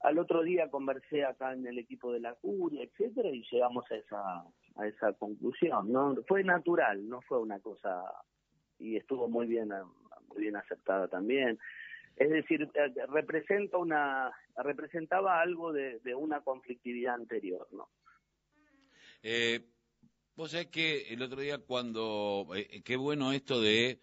al 0.00 0.18
otro 0.18 0.42
día 0.42 0.68
conversé 0.68 1.24
acá 1.24 1.54
en 1.54 1.66
el 1.66 1.78
equipo 1.78 2.12
de 2.12 2.20
la 2.20 2.34
curia 2.34 2.84
etcétera 2.84 3.30
y 3.30 3.42
llegamos 3.50 3.90
a 3.90 3.96
esa 3.96 4.44
a 4.76 4.86
esa 4.86 5.12
conclusión 5.12 5.92
no 5.92 6.14
fue 6.26 6.44
natural 6.44 7.08
no 7.08 7.20
fue 7.22 7.38
una 7.40 7.60
cosa 7.60 8.04
y 8.78 8.96
estuvo 8.96 9.28
muy 9.28 9.46
bien 9.46 9.70
muy 10.28 10.42
bien 10.42 10.56
aceptada 10.56 11.08
también 11.08 11.58
es 12.16 12.30
decir, 12.30 12.62
eh, 12.74 13.06
representa 13.08 13.78
una, 13.78 14.30
representaba 14.56 15.40
algo 15.40 15.72
de, 15.72 16.00
una 16.14 16.42
conflictividad 16.42 17.14
anterior, 17.14 17.66
¿no? 17.72 17.88
Eh, 19.22 19.64
vos 20.36 20.50
sabés 20.50 20.68
que 20.68 21.12
el 21.12 21.22
otro 21.22 21.40
día 21.40 21.58
cuando, 21.58 22.46
eh, 22.54 22.82
qué 22.84 22.96
bueno 22.96 23.32
esto 23.32 23.60
de 23.60 24.00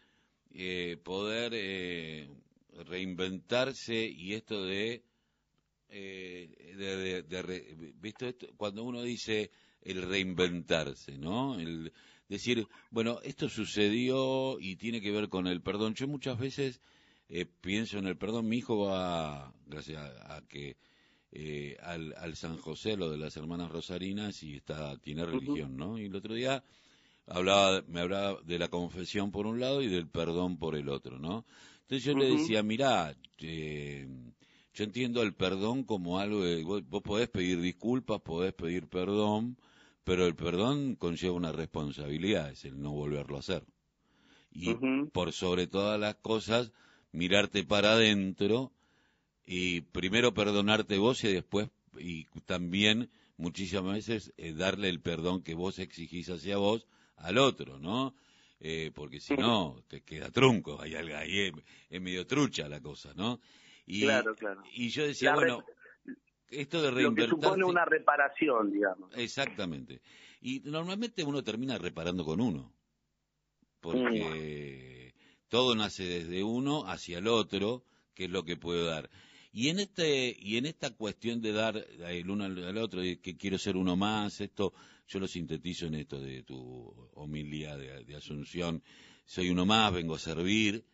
eh, 0.54 0.98
poder 1.04 1.54
reinventarse 2.86 3.96
y 3.96 4.34
esto 4.34 4.66
de, 4.66 5.04
de, 5.88 7.24
de, 7.24 7.94
¿visto 7.96 8.26
esto? 8.26 8.48
Cuando 8.58 8.84
uno 8.84 9.04
dice 9.04 9.52
el 9.82 10.02
reinventarse, 10.04 11.18
¿no? 11.18 11.60
El 11.60 11.92
decir, 12.30 12.68
bueno, 12.90 13.20
esto 13.24 13.50
sucedió 13.50 14.60
y 14.60 14.76
tiene 14.76 15.02
que 15.02 15.12
ver 15.12 15.30
con 15.30 15.48
el 15.48 15.62
perdón. 15.62 15.96
Yo 15.96 16.08
muchas 16.08 16.40
veces 16.40 16.82
eh, 17.30 17.46
pienso 17.46 17.98
en 17.98 18.08
el 18.08 18.18
perdón. 18.18 18.48
Mi 18.48 18.58
hijo 18.58 18.78
va, 18.86 19.54
gracias 19.66 20.02
a, 20.02 20.42
que 20.48 20.78
eh, 21.32 21.78
al, 21.82 22.14
al, 22.18 22.36
San 22.36 22.58
José, 22.58 22.98
lo 22.98 23.10
de 23.10 23.18
las 23.18 23.36
hermanas 23.38 23.72
rosarinas, 23.72 24.44
y 24.44 24.56
está 24.56 24.98
tiene 24.98 25.26
religión, 25.26 25.78
¿no? 25.78 25.98
Y 25.98 26.06
el 26.06 26.16
otro 26.16 26.34
día 26.34 26.64
hablaba, 27.28 27.84
me 27.88 28.02
hablaba 28.02 28.42
de 28.44 28.60
la 28.60 28.68
confesión 28.68 29.32
por 29.32 29.48
un 29.48 29.60
lado 29.60 29.82
y 29.82 29.88
del 29.88 30.08
perdón 30.08 30.58
por 30.58 30.76
el 30.76 30.90
otro, 30.90 31.20
¿no? 31.20 31.46
Entonces 31.82 32.04
yo 32.06 32.14
le 32.14 32.38
decía, 32.38 32.64
mirá, 32.64 33.16
eh, 33.40 34.08
yo 34.74 34.84
entiendo 34.84 35.22
el 35.22 35.34
perdón 35.34 35.84
como 35.84 36.20
algo 36.20 36.44
de, 36.44 36.64
vos, 36.64 36.84
podés 37.04 37.30
pedir 37.30 37.60
disculpas, 37.60 38.22
podés 38.22 38.54
pedir 38.54 38.88
perdón, 38.88 39.58
pero 40.04 40.26
el 40.26 40.36
perdón 40.36 40.96
conlleva 40.96 41.36
una 41.36 41.52
responsabilidad, 41.52 42.52
es 42.52 42.66
el 42.66 42.82
no 42.82 42.92
volverlo 42.92 43.38
a 43.38 43.40
hacer. 43.40 43.64
Y 44.54 44.76
por 45.14 45.32
sobre 45.32 45.68
todas 45.68 46.00
las 46.00 46.16
cosas, 46.16 46.72
mirarte 47.12 47.64
para 47.64 47.94
adentro 47.94 48.72
y 49.46 49.82
primero 49.82 50.34
perdonarte 50.34 50.98
vos 50.98 51.24
y 51.24 51.34
después, 51.34 51.70
y 51.98 52.26
también 52.46 53.10
muchísimas 53.38 53.94
veces 53.96 54.34
eh, 54.38 54.54
darle 54.54 54.90
el 54.90 55.02
perdón 55.02 55.42
que 55.42 55.56
vos 55.56 55.80
exigís 55.80 56.30
hacia 56.30 56.58
vos 56.58 56.88
al 57.18 57.38
otro, 57.38 57.80
¿no? 57.80 58.14
Eh, 58.60 58.92
porque 58.94 59.20
si 59.20 59.36
no, 59.36 59.84
te 59.88 60.02
queda 60.02 60.30
trunco, 60.30 60.80
ahí, 60.82 60.94
ahí 60.94 61.52
es, 61.90 62.02
medio 62.02 62.28
trucha 62.28 62.70
la 62.70 62.80
cosa, 62.80 63.12
¿no? 63.16 63.40
Y, 63.88 64.02
claro, 64.02 64.36
claro. 64.36 64.62
Y 64.74 64.90
yo 64.90 65.06
decía, 65.06 65.34
bueno, 65.34 65.64
esto 66.52 66.82
de. 66.82 67.02
Lo 67.02 67.16
que 67.16 67.28
supone 67.28 67.64
una 67.64 67.86
reparación, 67.86 68.72
digamos. 68.72 69.10
Exactamente. 69.16 70.02
Y 70.42 70.60
normalmente 70.66 71.24
uno 71.24 71.44
termina 71.44 71.78
reparando 71.78 72.24
con 72.24 72.42
uno. 72.42 72.72
Porque... 73.80 74.86
Mm 74.88 74.92
todo 75.52 75.76
nace 75.76 76.06
desde 76.06 76.46
uno 76.46 76.88
hacia 76.88 77.18
el 77.18 77.28
otro, 77.28 77.84
que 78.14 78.24
es 78.24 78.30
lo 78.30 78.46
que 78.46 78.56
puedo 78.56 78.86
dar. 78.86 79.10
Y 79.52 79.68
en 79.68 79.80
este 79.80 80.34
y 80.40 80.56
en 80.56 80.66
esta 80.66 80.92
cuestión 80.92 81.42
de 81.42 81.52
dar 81.52 81.76
el 81.76 82.30
uno 82.30 82.46
al 82.46 82.78
otro, 82.78 83.02
de 83.02 83.20
que 83.20 83.36
quiero 83.36 83.58
ser 83.58 83.76
uno 83.76 83.98
más, 83.98 84.40
esto 84.40 84.74
yo 85.10 85.20
lo 85.20 85.28
sintetizo 85.28 85.88
en 85.88 85.96
esto 85.96 86.22
de 86.22 86.44
tu 86.44 87.10
homilía 87.16 87.76
de, 87.76 88.16
Asunción, 88.16 88.82
soy 89.26 89.50
uno 89.50 89.66
más, 89.66 89.92
vengo 89.92 90.16
a 90.16 90.20
servir, 90.20 90.86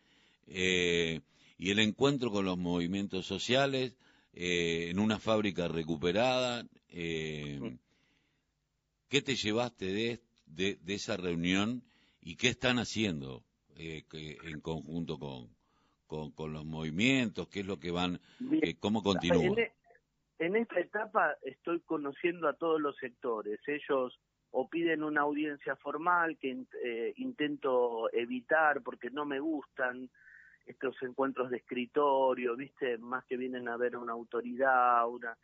eh, 0.48 1.20
y 1.56 1.70
el 1.70 1.78
encuentro 1.78 2.32
con 2.32 2.44
los 2.44 2.58
movimientos 2.58 3.26
sociales 3.26 3.96
eh, 4.40 4.90
en 4.90 4.98
una 4.98 5.18
fábrica 5.18 5.68
recuperada, 5.68 6.64
eh, 6.90 7.76
¿qué 9.08 9.20
te 9.20 9.34
llevaste 9.34 9.86
de, 10.46 10.76
de 10.76 10.94
esa 10.94 11.16
reunión 11.16 11.82
y 12.20 12.36
qué 12.36 12.48
están 12.48 12.78
haciendo? 12.78 13.42
eh, 13.78 14.04
en 14.44 14.60
conjunto 14.60 15.18
con, 15.18 16.32
con, 16.32 16.52
los 16.52 16.64
movimientos? 16.64 17.48
¿Qué 17.48 17.60
es 17.60 17.66
lo 17.66 17.78
que 17.78 17.90
van, 17.90 18.20
eh, 18.62 18.74
cómo 18.78 19.02
continúa? 19.02 19.42
E, 19.56 19.72
en, 20.38 20.56
esta 20.56 20.80
etapa 20.80 21.36
estoy 21.42 21.80
conociendo 21.80 22.48
a 22.48 22.54
todos 22.54 22.80
los 22.80 22.96
sectores. 22.96 23.60
Ellos 23.66 24.18
o 24.50 24.68
piden 24.68 25.02
una 25.02 25.22
audiencia 25.22 25.76
formal 25.76 26.38
que 26.38 26.64
eh, 26.82 27.12
intento 27.16 28.12
evitar 28.12 28.82
porque 28.82 29.10
no 29.10 29.26
me 29.26 29.40
gustan 29.40 30.10
estos 30.68 31.02
encuentros 31.02 31.50
de 31.50 31.58
escritorio, 31.58 32.56
viste, 32.56 32.98
más 32.98 33.24
que 33.24 33.36
vienen 33.36 33.68
a 33.68 33.76
ver 33.76 33.96
una 33.96 34.12
autoridad, 34.12 35.08
una 35.08 35.36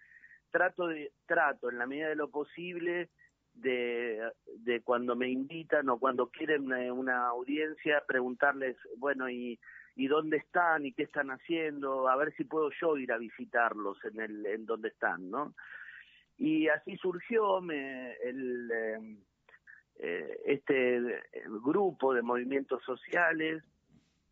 trato 0.50 0.86
de 0.86 1.12
trato 1.26 1.68
en 1.68 1.78
la 1.78 1.86
medida 1.86 2.08
de 2.08 2.14
lo 2.14 2.30
posible 2.30 3.10
de, 3.54 4.30
de 4.58 4.82
cuando 4.82 5.16
me 5.16 5.28
invitan 5.28 5.88
o 5.88 5.98
cuando 5.98 6.28
quieren 6.28 6.72
eh, 6.72 6.92
una 6.92 7.26
audiencia, 7.28 8.04
preguntarles, 8.06 8.76
bueno, 8.98 9.28
y, 9.28 9.58
y 9.96 10.06
dónde 10.06 10.36
están 10.36 10.86
y 10.86 10.92
qué 10.92 11.04
están 11.04 11.30
haciendo, 11.30 12.08
a 12.08 12.16
ver 12.16 12.32
si 12.36 12.44
puedo 12.44 12.70
yo 12.80 12.96
ir 12.96 13.12
a 13.12 13.18
visitarlos 13.18 13.98
en 14.04 14.20
el 14.20 14.46
en 14.46 14.66
donde 14.66 14.88
están, 14.88 15.30
¿no? 15.30 15.54
Y 16.36 16.68
así 16.68 16.96
surgió 16.96 17.60
me, 17.60 18.12
el 18.14 18.70
eh, 18.72 19.16
eh 19.98 20.40
este 20.46 21.00
grupo 21.64 22.12
de 22.12 22.22
movimientos 22.22 22.82
sociales 22.84 23.62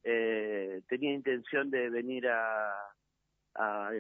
eh, 0.05 0.83
tenía 0.89 1.13
intención 1.13 1.71
de 1.71 1.91
venir 1.91 2.29
a, 2.29 2.73
a, 3.55 3.91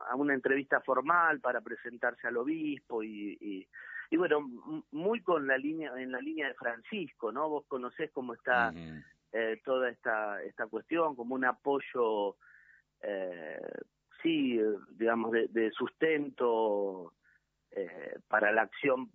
a, 0.00 0.14
una 0.16 0.34
entrevista 0.34 0.80
formal 0.80 1.40
para 1.40 1.60
presentarse 1.60 2.26
al 2.26 2.36
obispo 2.36 3.02
y, 3.02 3.36
y 3.40 3.66
y 4.10 4.16
bueno, 4.16 4.40
muy 4.92 5.20
con 5.20 5.46
la 5.46 5.58
línea, 5.58 5.92
en 5.96 6.12
la 6.12 6.20
línea 6.20 6.48
de 6.48 6.54
Francisco, 6.54 7.32
¿no? 7.32 7.48
Vos 7.48 7.64
conocés 7.66 8.10
cómo 8.12 8.34
está 8.34 8.72
eh, 9.32 9.60
toda 9.64 9.90
esta, 9.90 10.42
esta 10.42 10.66
cuestión, 10.66 11.16
como 11.16 11.34
un 11.34 11.44
apoyo, 11.44 12.36
eh, 13.02 13.60
sí, 14.22 14.60
digamos, 14.90 15.32
de, 15.32 15.70
sustento 15.72 17.14
eh, 17.78 18.18
para 18.28 18.52
la 18.52 18.62
acción 18.62 19.10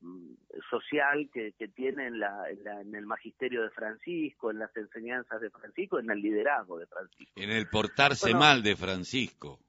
social 0.69 1.31
que, 1.33 1.53
que 1.53 1.67
tiene 1.67 2.05
en, 2.05 2.19
la, 2.19 2.43
en, 2.47 2.93
el 2.93 3.07
magisterio 3.07 3.63
de 3.63 3.71
Francisco, 3.71 4.51
en 4.51 4.59
las 4.59 4.77
enseñanzas 4.77 5.41
de 5.41 5.49
Francisco, 5.49 5.97
en 5.97 6.11
el 6.11 6.21
liderazgo 6.21 6.77
de 6.77 6.85
Francisco. 6.85 7.33
En 7.35 7.49
el 7.49 7.67
portarse 7.69 8.35
mal 8.35 8.61
de 8.61 8.75
Francisco. 8.75 9.59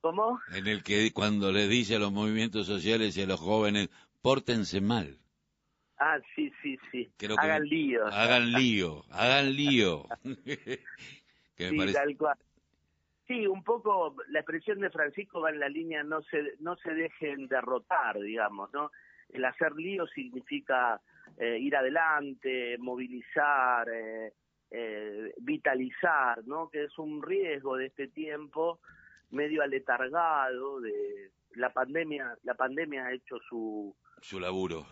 ¿Cómo? 0.00 0.38
En 0.54 0.68
el 0.68 0.84
que 0.84 1.12
cuando 1.12 1.50
le 1.50 1.66
dice 1.66 1.96
a 1.96 1.98
los 1.98 2.12
movimientos 2.12 2.68
sociales 2.68 3.16
y 3.16 3.22
a 3.22 3.26
los 3.26 3.40
jóvenes, 3.40 3.90
pórtense 4.22 4.80
mal. 4.80 5.18
Ah, 5.98 6.18
sí, 6.36 6.52
sí, 6.62 6.78
sí. 6.92 7.10
hagan 7.36 7.64
lío. 7.64 8.06
Hagan 8.06 8.52
lío, 8.52 9.04
hagan 9.10 9.52
lío. 9.52 10.06
sí, 11.56 11.92
tal 11.92 12.16
cual. 12.16 12.38
Sí, 13.26 13.46
un 13.46 13.64
poco 13.64 14.14
la 14.28 14.40
expresión 14.40 14.80
de 14.80 14.90
Francisco 14.90 15.40
va 15.40 15.50
en 15.50 15.58
la 15.58 15.68
línea 15.68 16.04
no 16.04 16.22
se 16.22 16.54
no 16.60 16.76
se 16.76 16.94
dejen 16.94 17.48
derrotar, 17.48 18.20
digamos, 18.20 18.72
¿no? 18.72 18.92
El 19.28 19.44
hacer 19.44 19.72
lío 19.72 20.06
significa 20.06 21.00
eh, 21.36 21.58
ir 21.58 21.74
adelante, 21.76 22.78
movilizar, 22.78 23.88
eh, 23.88 24.32
eh, 24.70 25.34
vitalizar, 25.38 26.46
¿no? 26.46 26.68
Que 26.68 26.84
es 26.84 26.98
un 26.98 27.20
riesgo 27.22 27.76
de 27.76 27.86
este 27.86 28.08
tiempo 28.08 28.78
medio 29.30 29.62
aletargado 29.62 30.80
de 30.80 31.32
la 31.54 31.72
pandemia, 31.72 32.36
la 32.44 32.54
pandemia 32.54 33.06
ha 33.06 33.12
hecho 33.12 33.38
su 33.48 33.96
su 34.20 34.40
laburo. 34.40 34.86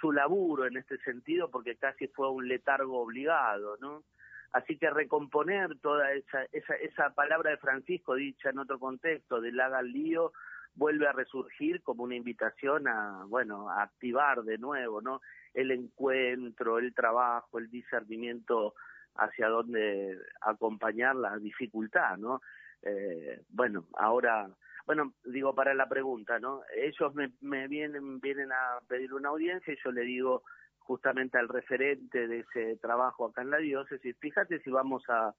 Su, 0.00 0.12
laburo 0.12 0.66
en 0.66 0.76
este 0.76 0.98
sentido 0.98 1.50
porque 1.50 1.76
casi 1.76 2.06
fue 2.08 2.30
un 2.30 2.48
letargo 2.48 3.00
obligado, 3.00 3.76
¿no? 3.78 4.04
Así 4.52 4.78
que 4.78 4.90
recomponer 4.90 5.78
toda 5.80 6.12
esa, 6.12 6.44
esa, 6.52 6.74
esa 6.76 7.10
palabra 7.10 7.50
de 7.50 7.58
Francisco 7.58 8.14
dicha 8.14 8.50
en 8.50 8.58
otro 8.58 8.78
contexto, 8.78 9.40
del 9.40 9.60
haga 9.60 9.82
lío, 9.82 10.32
vuelve 10.74 11.06
a 11.06 11.12
resurgir 11.12 11.82
como 11.82 12.04
una 12.04 12.14
invitación 12.14 12.88
a, 12.88 13.24
bueno, 13.26 13.68
a 13.68 13.82
activar 13.82 14.42
de 14.44 14.58
nuevo, 14.58 15.02
¿no? 15.02 15.20
El 15.52 15.70
encuentro, 15.70 16.78
el 16.78 16.94
trabajo, 16.94 17.58
el 17.58 17.68
discernimiento 17.68 18.74
hacia 19.16 19.48
dónde 19.48 20.16
acompañar 20.40 21.16
la 21.16 21.36
dificultad, 21.36 22.16
¿no? 22.16 22.40
Eh, 22.82 23.42
bueno, 23.48 23.86
ahora, 23.94 24.48
bueno, 24.86 25.14
digo 25.24 25.54
para 25.54 25.74
la 25.74 25.88
pregunta, 25.88 26.38
¿no? 26.38 26.62
Ellos 26.74 27.12
me, 27.14 27.32
me 27.40 27.66
vienen, 27.66 28.20
vienen 28.20 28.52
a 28.52 28.80
pedir 28.86 29.12
una 29.12 29.30
audiencia 29.30 29.74
y 29.74 29.78
yo 29.82 29.90
le 29.90 30.02
digo 30.02 30.44
justamente 30.88 31.36
al 31.36 31.50
referente 31.50 32.26
de 32.26 32.40
ese 32.40 32.76
trabajo 32.78 33.26
acá 33.26 33.42
en 33.42 33.50
la 33.50 33.58
diócesis, 33.58 34.16
fíjate 34.18 34.58
si 34.60 34.70
vamos 34.70 35.02
a, 35.10 35.34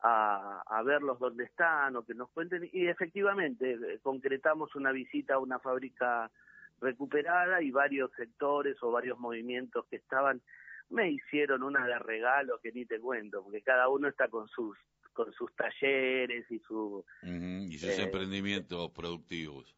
a, 0.00 0.62
a, 0.66 0.82
verlos 0.82 1.20
dónde 1.20 1.44
están 1.44 1.94
o 1.94 2.02
que 2.02 2.14
nos 2.14 2.28
cuenten. 2.30 2.68
Y 2.72 2.88
efectivamente 2.88 3.74
eh, 3.74 4.00
concretamos 4.02 4.74
una 4.74 4.90
visita 4.90 5.34
a 5.34 5.38
una 5.38 5.60
fábrica 5.60 6.32
recuperada 6.80 7.62
y 7.62 7.70
varios 7.70 8.10
sectores 8.16 8.76
o 8.82 8.90
varios 8.90 9.20
movimientos 9.20 9.86
que 9.86 9.96
estaban 9.96 10.42
me 10.90 11.12
hicieron 11.12 11.62
una 11.62 11.86
de 11.86 12.00
regalo 12.00 12.58
que 12.58 12.72
ni 12.72 12.84
te 12.84 12.98
cuento 12.98 13.44
porque 13.44 13.62
cada 13.62 13.88
uno 13.88 14.08
está 14.08 14.26
con 14.28 14.48
sus 14.48 14.76
con 15.12 15.32
sus 15.32 15.54
talleres 15.54 16.44
y 16.50 16.58
su 16.58 17.04
y 17.22 17.78
sus 17.78 17.98
eh, 17.98 18.02
emprendimientos 18.02 18.90
productivos 18.90 19.74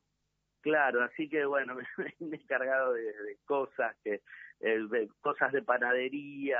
claro 0.64 1.04
así 1.04 1.28
que 1.28 1.44
bueno 1.44 1.76
me, 1.98 2.36
he 2.36 2.42
encargado 2.42 2.94
de, 2.94 3.38
cosas 3.44 3.94
que 4.02 4.22
eh, 4.60 4.80
de 4.90 5.08
cosas 5.20 5.52
de 5.52 5.62
panadería 5.62 6.58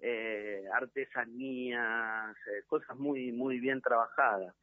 eh, 0.00 0.64
artesanías, 0.72 2.36
eh, 2.46 2.62
cosas 2.66 2.96
muy 2.96 3.32
muy 3.32 3.58
bien 3.58 3.80
trabajadas. 3.80 4.54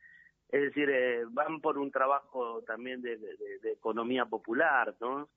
Es 0.50 0.62
decir, 0.62 0.90
eh, 0.90 1.24
van 1.30 1.62
por 1.62 1.78
un 1.78 1.92
trabajo 1.92 2.62
también 2.64 3.02
de, 3.02 3.18
de, 3.18 3.72
economía 3.72 4.26
popular, 4.26 4.94
¿no? 5.00 5.30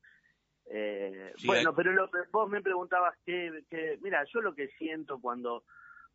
Eh, 0.66 1.32
bueno, 1.46 1.74
pero 1.74 1.92
lo, 1.92 2.10
vos 2.32 2.50
me 2.50 2.60
preguntabas 2.60 3.16
que, 3.24 3.64
que, 3.70 3.98
mira, 4.02 4.24
yo 4.24 4.40
lo 4.40 4.54
que 4.54 4.68
siento 4.78 5.20
cuando 5.20 5.64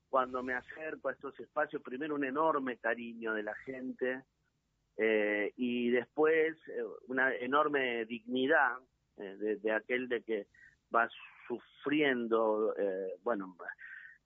cuando 0.09 0.41
me 0.41 0.55
acerco 0.55 1.09
a 1.09 1.13
estos 1.13 1.39
espacios, 1.39 1.83
primero 1.83 2.15
un 2.15 2.25
enorme 2.25 2.77
cariño 2.77 3.33
de 3.33 3.43
la 3.43 3.55
gente 3.55 4.23
eh, 5.01 5.53
y 5.55 5.91
después 5.91 6.57
eh, 6.67 6.83
una 7.07 7.33
enorme 7.33 8.03
dignidad 8.03 8.77
de, 9.15 9.55
de, 9.55 9.71
aquel 9.71 10.09
de 10.09 10.23
que 10.23 10.47
va 10.93 11.09
sufriendo, 11.47 12.75
eh, 12.77 13.15
bueno, 13.23 13.55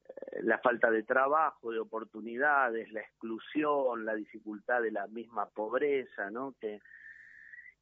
eh, 0.09 0.39
la 0.41 0.57
falta 0.57 0.89
de 0.89 1.03
trabajo, 1.03 1.71
de 1.71 1.79
oportunidades, 1.79 2.91
la 2.91 3.01
exclusión, 3.01 4.03
la 4.03 4.15
dificultad 4.15 4.81
de 4.81 4.91
la 4.91 5.05
misma 5.05 5.47
pobreza, 5.47 6.31
¿no? 6.31 6.55
Que, 6.59 6.79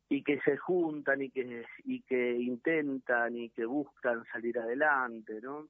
y 0.10 0.22
que 0.22 0.42
se 0.42 0.58
juntan 0.58 1.22
y 1.22 1.32
que, 1.32 1.64
y 1.86 2.02
que 2.02 2.34
intentan 2.34 3.38
y 3.38 3.52
que 3.52 3.64
buscan 3.64 4.26
salir 4.34 4.60
adelante, 4.60 5.40
¿no? 5.42 5.70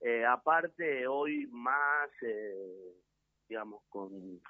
Eh, 0.00 0.24
aparte, 0.24 1.06
hoy 1.06 1.46
más, 1.48 2.08
eh, 2.22 2.94
digamos, 3.48 3.82
con 3.90 4.40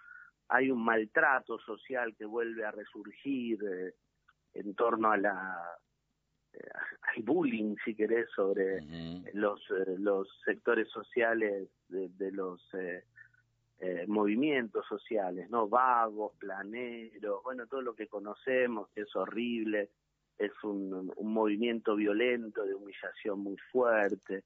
hay 0.49 0.71
un 0.71 0.85
maltrato 0.85 1.59
social 1.59 2.15
que 2.17 2.25
vuelve 2.25 2.65
a 2.65 2.71
resurgir 2.71 3.59
eh, 3.65 3.95
en 4.55 4.75
torno 4.75 5.11
a 5.11 5.17
la 5.17 5.79
hay 7.03 7.23
bullying, 7.23 7.77
si 7.85 7.95
querés, 7.95 8.29
sobre 8.35 8.81
los, 9.33 9.61
eh, 9.71 9.97
los 9.99 10.29
sectores 10.45 10.89
sociales 10.89 11.69
de, 11.89 12.33
los 12.33 12.63
eh, 12.75 13.05
eh, 13.81 14.05
movimientos 14.07 14.87
sociales, 14.87 15.49
¿no? 15.51 15.69
Vagos, 15.69 16.33
planeros, 16.39 17.43
bueno, 17.43 17.67
todo 17.67 17.83
lo 17.83 17.95
que 17.95 18.07
conocemos, 18.07 18.89
que 18.95 19.03
es 19.03 19.17
horrible, 19.17 19.91
es 20.39 20.53
un, 20.65 21.13
un 21.15 21.33
movimiento 21.33 21.95
violento, 21.95 22.65
de 22.65 22.75
humillación 22.75 23.41
muy 23.41 23.57
fuerte. 23.71 24.45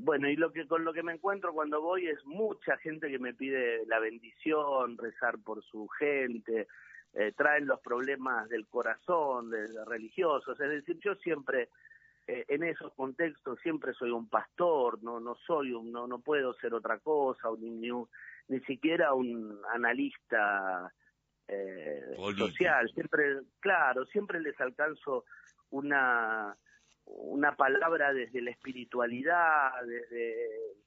Bueno, 0.00 0.28
y 0.28 0.36
lo 0.36 0.52
que 0.52 0.66
con 0.66 0.84
lo 0.84 0.92
que 0.92 1.02
me 1.02 1.12
encuentro 1.12 1.52
cuando 1.52 1.80
voy 1.80 2.06
es 2.06 2.24
mucha 2.24 2.76
gente 2.76 3.10
que 3.10 3.18
me 3.18 3.34
pide 3.34 3.84
la 3.86 3.98
bendición, 3.98 4.96
rezar 4.96 5.38
por 5.38 5.62
su 5.64 5.88
gente, 5.88 6.68
eh, 7.14 7.32
traen 7.36 7.66
los 7.66 7.80
problemas 7.80 8.48
del 8.48 8.66
corazón, 8.66 9.50
de, 9.50 9.66
religiosos. 9.84 10.58
Es 10.58 10.70
decir, 10.70 10.98
yo 11.00 11.14
siempre, 11.16 11.68
eh, 12.26 12.46
en 12.48 12.62
esos 12.62 12.94
contextos, 12.94 13.58
siempre 13.60 13.92
soy 13.92 14.10
un 14.10 14.28
pastor, 14.28 15.02
no, 15.02 15.20
no 15.20 15.34
soy 15.34 15.72
un, 15.72 15.92
no, 15.92 16.06
no 16.06 16.20
puedo 16.20 16.54
ser 16.54 16.72
otra 16.72 16.98
cosa, 17.00 17.48
ni, 17.58 17.70
ni, 17.70 17.90
ni 18.48 18.60
siquiera 18.60 19.12
un 19.12 19.60
analista 19.74 20.90
eh, 21.48 22.14
social. 22.16 22.90
Siempre, 22.94 23.40
claro, 23.60 24.06
siempre 24.06 24.40
les 24.40 24.58
alcanzo 24.58 25.26
una 25.68 26.56
una 27.06 27.56
palabra 27.56 28.12
desde 28.12 28.40
la 28.40 28.50
espiritualidad, 28.50 29.70
desde 29.86 30.36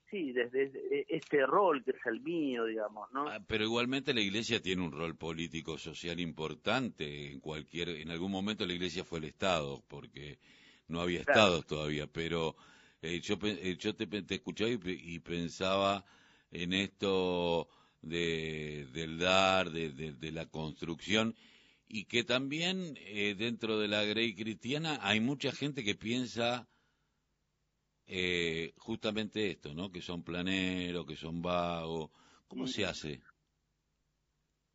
sí, 0.10 0.32
desde 0.32 0.72
este 1.10 1.46
rol 1.46 1.84
que 1.84 1.92
es 1.92 2.06
el 2.06 2.22
mío, 2.22 2.66
digamos, 2.66 3.12
¿no? 3.12 3.28
Ah, 3.28 3.40
pero 3.48 3.64
igualmente 3.64 4.14
la 4.14 4.22
Iglesia 4.22 4.62
tiene 4.62 4.84
un 4.84 4.92
rol 4.92 5.16
político 5.16 5.78
social 5.78 6.20
importante 6.20 7.32
en 7.32 7.40
cualquier 7.40 7.90
en 7.90 8.12
algún 8.12 8.32
momento 8.32 8.66
la 8.66 8.74
Iglesia 8.74 9.04
fue 9.04 9.20
el 9.20 9.26
Estado 9.26 9.84
porque 9.88 10.40
no 10.88 11.02
había 11.02 11.20
estados 11.20 11.66
todavía, 11.66 12.08
pero 12.08 12.56
eh, 13.02 13.20
yo 13.22 13.38
eh, 13.44 13.76
yo 13.78 13.96
te, 13.96 14.06
te 14.06 14.36
escuchaba 14.36 14.70
y, 14.70 15.20
pensaba 15.20 16.06
en 16.52 16.74
esto 16.74 17.68
de 18.02 18.88
del 18.94 19.18
dar, 19.18 19.72
de, 19.72 19.90
de 19.90 20.32
la 20.32 20.46
construcción 20.46 21.36
y 21.88 22.06
que 22.06 22.24
también 22.24 22.96
eh, 22.98 23.36
dentro 23.36 23.80
de 23.80 23.88
la 23.88 24.04
Grey 24.04 24.36
cristiana 24.36 25.00
hay 25.02 25.20
mucha 25.20 25.52
gente 25.52 25.84
que 25.84 25.96
piensa 25.96 26.68
eh, 28.08 28.74
justamente 28.78 29.52
esto, 29.52 29.74
¿no? 29.74 29.92
Que 29.92 30.02
son 30.02 30.24
planeros, 30.24 31.06
que 31.06 31.16
son 31.16 31.42
vagos. 31.42 32.12
¿Cómo 32.48 32.68
se 32.68 32.86
hace 32.86 33.22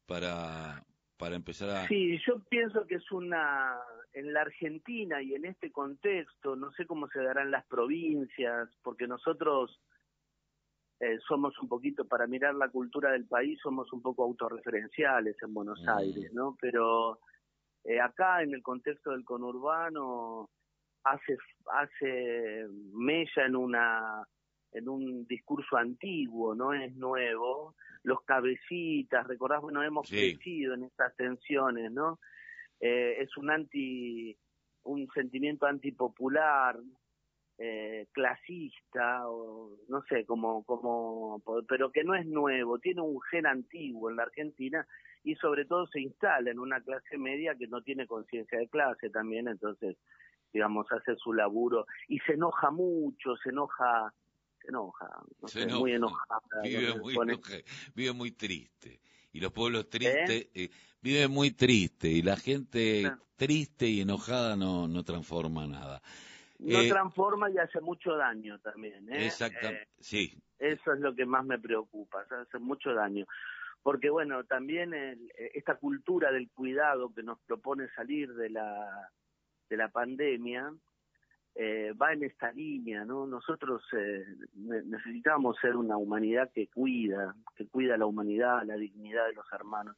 para, 0.07 0.85
para 1.17 1.37
empezar 1.37 1.71
a...? 1.71 1.89
Sí, 1.89 2.19
yo 2.27 2.43
pienso 2.49 2.87
que 2.87 2.97
es 2.97 3.13
una... 3.13 3.77
En 4.13 4.33
la 4.33 4.41
Argentina 4.41 5.23
y 5.23 5.35
en 5.35 5.45
este 5.45 5.71
contexto, 5.71 6.57
no 6.57 6.73
sé 6.73 6.85
cómo 6.85 7.07
se 7.11 7.23
darán 7.23 7.53
las 7.53 7.65
provincias, 7.67 8.69
porque 8.83 9.07
nosotros 9.07 9.81
eh, 11.01 11.19
somos 11.27 11.59
un 11.61 11.69
poquito, 11.69 12.05
para 12.05 12.27
mirar 12.27 12.55
la 12.55 12.69
cultura 12.69 13.11
del 13.13 13.27
país, 13.27 13.59
somos 13.63 13.91
un 13.93 14.03
poco 14.03 14.23
autorreferenciales 14.23 15.37
en 15.43 15.55
Buenos 15.55 15.83
mm. 15.83 15.89
Aires, 15.89 16.33
¿no? 16.35 16.57
Pero 16.61 17.19
eh, 17.85 18.01
acá, 18.01 18.43
en 18.43 18.53
el 18.53 18.63
contexto 18.63 19.11
del 19.11 19.25
conurbano, 19.25 20.51
hace, 21.05 21.39
hace 21.73 22.67
mella 22.93 23.47
en 23.47 23.57
una 23.57 24.23
en 24.73 24.89
un 24.89 25.27
discurso 25.27 25.77
antiguo, 25.77 26.55
no 26.55 26.73
es 26.73 26.95
nuevo, 26.95 27.75
los 28.05 28.23
cabecitas, 28.23 29.27
recordás, 29.27 29.61
bueno, 29.61 29.83
hemos 29.83 30.09
crecido 30.09 30.75
en 30.75 30.85
estas 30.85 31.17
tensiones, 31.17 31.91
¿no? 31.91 32.21
Eh, 32.79 33.17
es 33.19 33.37
un 33.37 33.51
anti, 33.51 34.37
un 34.85 35.09
sentimiento 35.13 35.67
antipopular, 35.67 36.79
eh, 37.63 38.07
clasista 38.13 39.29
o 39.29 39.77
no 39.89 40.03
sé 40.09 40.25
como 40.25 40.65
como 40.65 41.43
pero 41.69 41.93
que 41.93 42.03
no 42.03 42.15
es 42.15 42.25
nuevo 42.25 42.79
tiene 42.79 43.03
un 43.03 43.21
gen 43.31 43.47
antiguo 43.47 44.09
en 44.09 44.17
la 44.17 44.23
Argentina 44.23 44.87
y 45.25 45.35
sobre 45.35 45.67
todo 45.67 45.87
se 45.89 46.01
instala 46.01 46.51
en 46.51 46.59
una 46.59 46.81
clase 46.81 47.19
media 47.19 47.55
que 47.55 47.67
no 47.67 47.83
tiene 47.83 48.07
conciencia 48.07 48.59
de 48.59 48.69
clase 48.69 49.11
también 49.11 49.47
entonces 49.47 49.99
digamos 50.55 50.87
hace 50.91 51.15
su 51.17 51.35
laburo 51.35 51.85
y 52.09 52.19
se 52.21 52.33
enoja 52.33 52.71
mucho 52.71 53.37
se 53.43 53.51
enoja 53.51 54.11
se 54.63 54.69
enoja, 54.69 55.79
muy 55.79 55.93
enojada 55.93 56.63
vive 56.63 56.95
muy, 56.99 57.15
vive 57.95 58.13
muy 58.13 58.31
triste. 58.33 59.01
Y 59.33 59.41
los 59.41 59.53
pueblos 59.53 59.89
tristes 59.91 60.31
¿Eh? 60.31 60.51
eh, 60.55 60.71
viven 61.03 61.31
muy 61.31 61.51
triste 61.51 62.09
y 62.09 62.23
la 62.23 62.37
gente 62.37 63.13
triste 63.37 63.87
y 63.87 64.01
enojada 64.01 64.57
no 64.57 64.89
no 64.89 65.05
transforma 65.05 65.67
nada 65.67 66.01
no 66.61 66.81
eh, 66.81 66.89
transforma 66.89 67.51
y 67.51 67.59
hace 67.59 67.81
mucho 67.81 68.17
daño 68.17 68.59
también. 68.61 69.13
¿eh? 69.13 69.27
Exactamente, 69.27 69.83
eh, 69.83 69.89
sí. 69.99 70.43
Eso 70.59 70.93
es 70.93 71.01
lo 71.01 71.15
que 71.15 71.27
más 71.27 71.45
me 71.45 71.59
preocupa, 71.59 72.25
hace 72.29 72.59
mucho 72.59 72.93
daño. 72.93 73.27
Porque 73.83 74.11
bueno, 74.11 74.45
también 74.45 74.93
esta 75.55 75.77
cultura 75.77 76.31
del 76.31 76.51
cuidado 76.51 77.15
que 77.15 77.23
nos 77.23 77.41
propone 77.41 77.89
salir 77.97 78.35
de 78.35 78.51
la, 78.51 79.11
de 79.71 79.77
la 79.79 79.89
pandemia, 79.89 80.71
eh, 81.55 81.93
va 82.01 82.13
en 82.13 82.23
esta 82.25 82.53
línea, 82.53 83.05
¿no? 83.05 83.27
Nosotros 83.27 83.83
eh, 83.93 84.25
necesitamos 84.55 85.57
ser 85.61 85.77
una 85.77 85.97
humanidad 85.97 86.51
que 86.55 86.69
cuida, 86.69 87.35
que 87.57 87.67
cuida 87.67 87.97
la 87.97 88.07
humanidad, 88.07 88.63
la 88.65 88.77
dignidad 88.77 89.27
de 89.27 89.35
los 89.35 89.45
hermanos. 89.53 89.97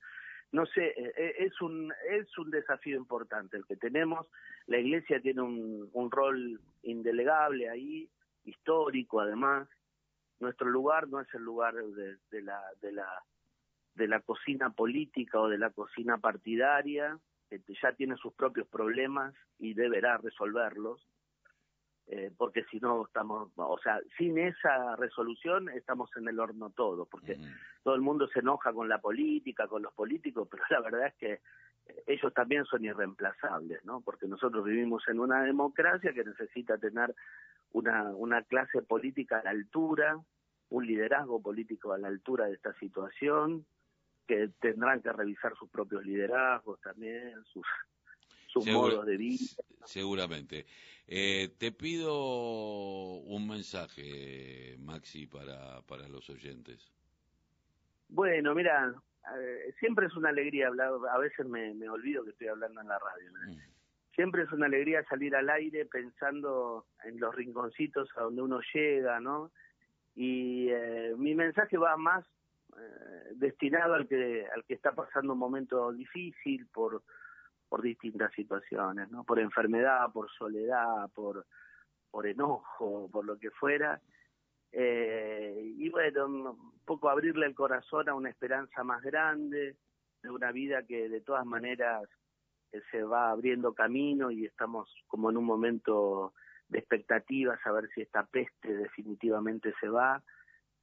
No 0.53 0.67
sé, 0.67 0.89
eh, 0.89 1.13
eh, 1.17 1.35
es 1.39 1.61
un 1.63 1.93
es 2.11 2.39
un 2.39 2.51
desafío 2.51 2.97
importante 2.97 3.57
el 3.57 3.65
que 3.65 3.77
tenemos. 3.77 4.27
La 4.67 4.79
Iglesia 4.79 5.21
tiene 5.21 5.41
un, 5.41 5.89
un 5.93 6.11
rol 6.11 6.61
indelegable 6.83 7.71
ahí, 7.71 8.09
histórico 8.45 9.21
además. 9.21 9.69
Nuestro 10.41 10.69
lugar 10.69 11.09
no 11.09 11.21
es 11.21 11.35
el 11.35 11.43
lugar 11.43 11.75
de, 11.75 12.43
la 12.43 12.61
de 12.83 12.93
la 12.93 13.09
de 13.95 14.09
la 14.09 14.21
cocina 14.21 14.71
política 14.71 15.41
o 15.41 15.49
de 15.49 15.59
la 15.59 15.71
cocina 15.71 16.19
partidaria, 16.19 17.19
que 17.49 17.61
ya 17.81 17.93
tiene 17.93 18.17
sus 18.17 18.33
propios 18.35 18.67
problemas 18.69 19.35
y 19.59 19.75
deberá 19.75 20.19
resolverlos 20.19 21.07
eh, 22.09 22.31
porque 22.37 22.65
si 22.65 22.79
no 22.81 23.07
estamos, 23.07 23.51
o 23.57 23.79
sea, 23.79 24.01
sin 24.19 24.39
esa 24.39 24.97
resolución 24.97 25.69
estamos 25.71 26.11
en 26.17 26.29
el 26.29 26.41
horno 26.41 26.71
todo, 26.71 27.07
porque 27.07 27.39
todo 27.83 27.95
el 27.95 28.01
mundo 28.01 28.27
se 28.29 28.41
enoja 28.41 28.73
con 28.73 28.89
la 28.89 28.99
política, 28.99 29.69
con 29.69 29.83
los 29.83 29.93
políticos, 29.95 30.49
pero 30.51 30.65
la 30.71 30.81
verdad 30.81 31.07
es 31.07 31.15
que 31.15 31.41
ellos 32.07 32.33
también 32.35 32.65
son 32.65 32.85
irreemplazables, 32.85 33.85
¿no? 33.85 34.01
Porque 34.01 34.27
nosotros 34.27 34.65
vivimos 34.65 35.03
en 35.09 35.21
una 35.21 35.43
democracia 35.43 36.13
que 36.13 36.25
necesita 36.25 36.79
tener 36.79 37.15
una, 37.73 38.11
una 38.15 38.43
clase 38.43 38.83
política 38.83 39.39
a 39.39 39.45
la 39.45 39.51
altura, 39.51 40.19
un 40.69 40.87
liderazgo 40.87 41.41
político 41.43 41.93
a 41.93 41.99
la 41.99 42.09
altura 42.09 42.47
de 42.47 42.55
esta 42.55 42.73
situación, 42.75 43.67
que 44.27 44.49
tendrán 44.61 45.03
que 45.03 45.13
revisar 45.13 45.55
sus 45.57 45.69
propios 45.71 46.05
liderazgos 46.05 46.81
también, 46.81 47.43
sus, 47.45 47.67
sus 48.53 48.67
modos 48.67 49.07
de 49.07 49.17
vida. 49.17 49.45
Seguramente. 49.85 50.67
Eh, 51.07 51.55
te 51.59 51.73
pido 51.73 53.17
un 53.17 53.49
mensaje, 53.49 54.77
Maxi, 54.79 55.27
para, 55.27 55.83
para 55.83 56.09
los 56.09 56.29
oyentes. 56.31 56.93
Bueno, 58.09 58.55
mira, 58.55 58.95
eh, 59.37 59.75
siempre 59.81 60.07
es 60.07 60.15
una 60.15 60.29
alegría 60.29 60.69
hablar, 60.69 60.93
a 61.11 61.19
veces 61.19 61.47
me, 61.47 61.75
me, 61.75 61.89
olvido 61.89 62.25
que 62.25 62.31
estoy 62.31 62.49
hablando 62.49 62.81
en 62.81 62.89
la 62.89 62.99
radio. 62.99 63.31
Mm. 63.49 63.59
Siempre 64.15 64.43
es 64.43 64.53
una 64.53 64.67
alegría 64.67 65.03
salir 65.05 65.35
al 65.35 65.49
aire 65.49 65.87
pensando 65.87 66.87
en 67.05 67.19
los 67.19 67.35
rinconcitos 67.35 68.11
a 68.17 68.23
donde 68.23 68.43
uno 68.43 68.61
llega, 68.75 69.19
¿no? 69.21 69.51
Y 70.15 70.69
eh, 70.69 71.15
mi 71.17 71.35
mensaje 71.35 71.79
va 71.79 71.97
más 71.97 72.25
eh, 72.79 73.33
destinado 73.37 73.95
al 73.95 74.07
que 74.07 74.47
al 74.55 74.65
que 74.65 74.75
está 74.75 74.93
pasando 74.93 75.33
un 75.33 75.39
momento 75.39 75.91
difícil 75.93 76.67
por 76.67 77.03
por 77.73 77.81
distintas 77.81 78.31
situaciones, 78.35 79.11
¿no? 79.11 79.25
Por 79.25 79.39
enfermedad, 79.39 80.13
por 80.13 80.31
soledad, 80.33 81.09
por, 81.15 81.47
por 82.11 82.27
enojo, 82.27 83.09
por 83.11 83.25
lo 83.25 83.39
que 83.39 83.51
fuera. 83.51 83.99
Eh, 84.71 85.73
y 85.79 85.89
bueno, 85.89 86.27
un 86.27 86.83
poco 86.85 87.09
abrirle 87.09 87.47
el 87.47 87.55
corazón 87.55 88.11
a 88.11 88.15
una 88.15 88.29
esperanza 88.29 88.85
más 88.85 89.01
grande, 89.01 89.79
de 90.23 90.31
una 90.31 90.53
vida 90.53 90.83
que 90.83 91.09
de 91.09 91.23
todas 91.23 91.47
maneras 91.47 92.07
eh, 92.73 92.83
se 92.91 93.05
va 93.05 93.31
abriendo 93.31 93.73
camino 93.73 94.31
y 94.31 94.45
estamos 94.45 94.95
como 95.07 95.31
en 95.31 95.39
un 95.39 95.47
momento 95.47 96.35
de 96.69 96.79
expectativas 96.79 97.59
a 97.65 97.73
ver 97.73 97.89
si 97.95 98.03
esta 98.03 98.27
peste 98.27 98.77
definitivamente 98.77 99.73
se 99.81 99.89
va. 99.89 100.23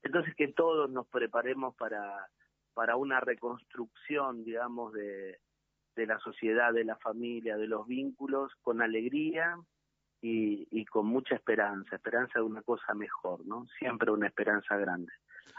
Entonces 0.02 0.34
que 0.34 0.48
todos 0.48 0.90
nos 0.90 1.06
preparemos 1.06 1.76
para, 1.76 2.32
para 2.74 2.96
una 2.96 3.20
reconstrucción, 3.20 4.44
digamos, 4.44 4.92
de, 4.94 5.38
de 5.96 6.06
la 6.06 6.20
sociedad, 6.20 6.74
de 6.74 6.86
la 6.86 6.96
familia, 6.98 7.58
de 7.58 7.68
los 7.68 7.88
vínculos, 7.88 8.52
con 8.62 8.82
alegría 8.82 9.58
y, 10.22 10.86
con 10.86 11.08
mucha 11.08 11.36
esperanza, 11.36 11.96
esperanza 11.96 12.40
de 12.40 12.46
una 12.46 12.62
cosa 12.62 12.94
mejor, 12.94 13.46
¿no? 13.46 13.68
Siempre 13.78 14.12
una 14.12 14.28
esperanza 14.28 14.76
grande. 14.78 15.12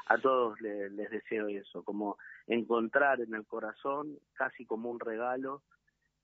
A 0.06 0.18
todos 0.18 0.60
les, 0.60 0.94
deseo 1.10 1.48
eso, 1.48 1.82
como 1.82 2.18
encontrar 2.46 3.20
en 3.20 3.34
el 3.34 3.46
corazón, 3.46 4.18
casi 4.34 4.66
como 4.66 4.90
un 4.90 5.00
regalo, 5.00 5.62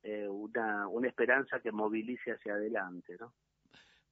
eh, 0.03 0.29
una, 0.29 0.89
esperanza 1.05 1.61
que 1.61 1.73
movilice 1.73 2.33
hacia 2.33 2.55
adelante, 2.55 3.17
¿no? 3.19 3.33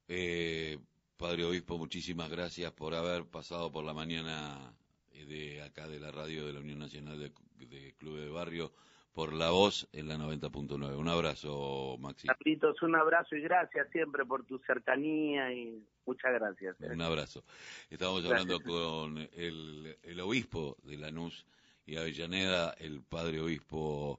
Eh, 0.09 0.79
Padre 1.17 1.45
Obispo, 1.45 1.79
muchísimas 1.79 2.31
gracias 2.31 2.73
por 2.73 2.95
haber 2.95 3.27
pasado 3.27 3.71
por 3.71 3.85
la 3.85 3.95
mañana 3.95 4.75
de 5.13 5.63
acá 5.63 5.89
de 5.89 6.01
la 6.01 6.11
radio 6.11 6.47
de 6.47 6.53
la 6.53 6.61
Unión 6.61 6.79
Nacional 6.79 7.19
de, 7.19 7.33
de 7.67 7.95
Club 7.95 8.19
de 8.19 8.29
Barrio 8.29 8.73
por 9.15 9.33
la 9.33 9.51
voz 9.51 9.89
en 9.93 10.09
la 10.09 10.17
90.9. 10.19 10.99
Un 10.99 11.09
abrazo, 11.09 11.97
Maxi. 12.01 12.27
Carlitos, 12.27 12.83
un 12.83 12.97
abrazo 12.97 13.37
y 13.37 13.43
gracias 13.43 13.89
siempre 13.93 14.27
por 14.27 14.45
tu 14.45 14.59
cercanía 14.67 15.53
y 15.53 15.81
muchas 16.05 16.33
gracias. 16.33 16.77
Un 16.81 17.01
abrazo. 17.01 17.45
Estamos 17.89 18.25
hablando 18.25 18.61
con 18.61 19.19
el, 19.19 19.97
el 20.03 20.21
obispo 20.21 20.77
de 20.83 20.99
Lanús 20.99 21.47
y 21.87 21.97
Avellaneda, 21.97 22.75
el 22.79 23.03
padre 23.03 23.41
obispo 23.41 24.19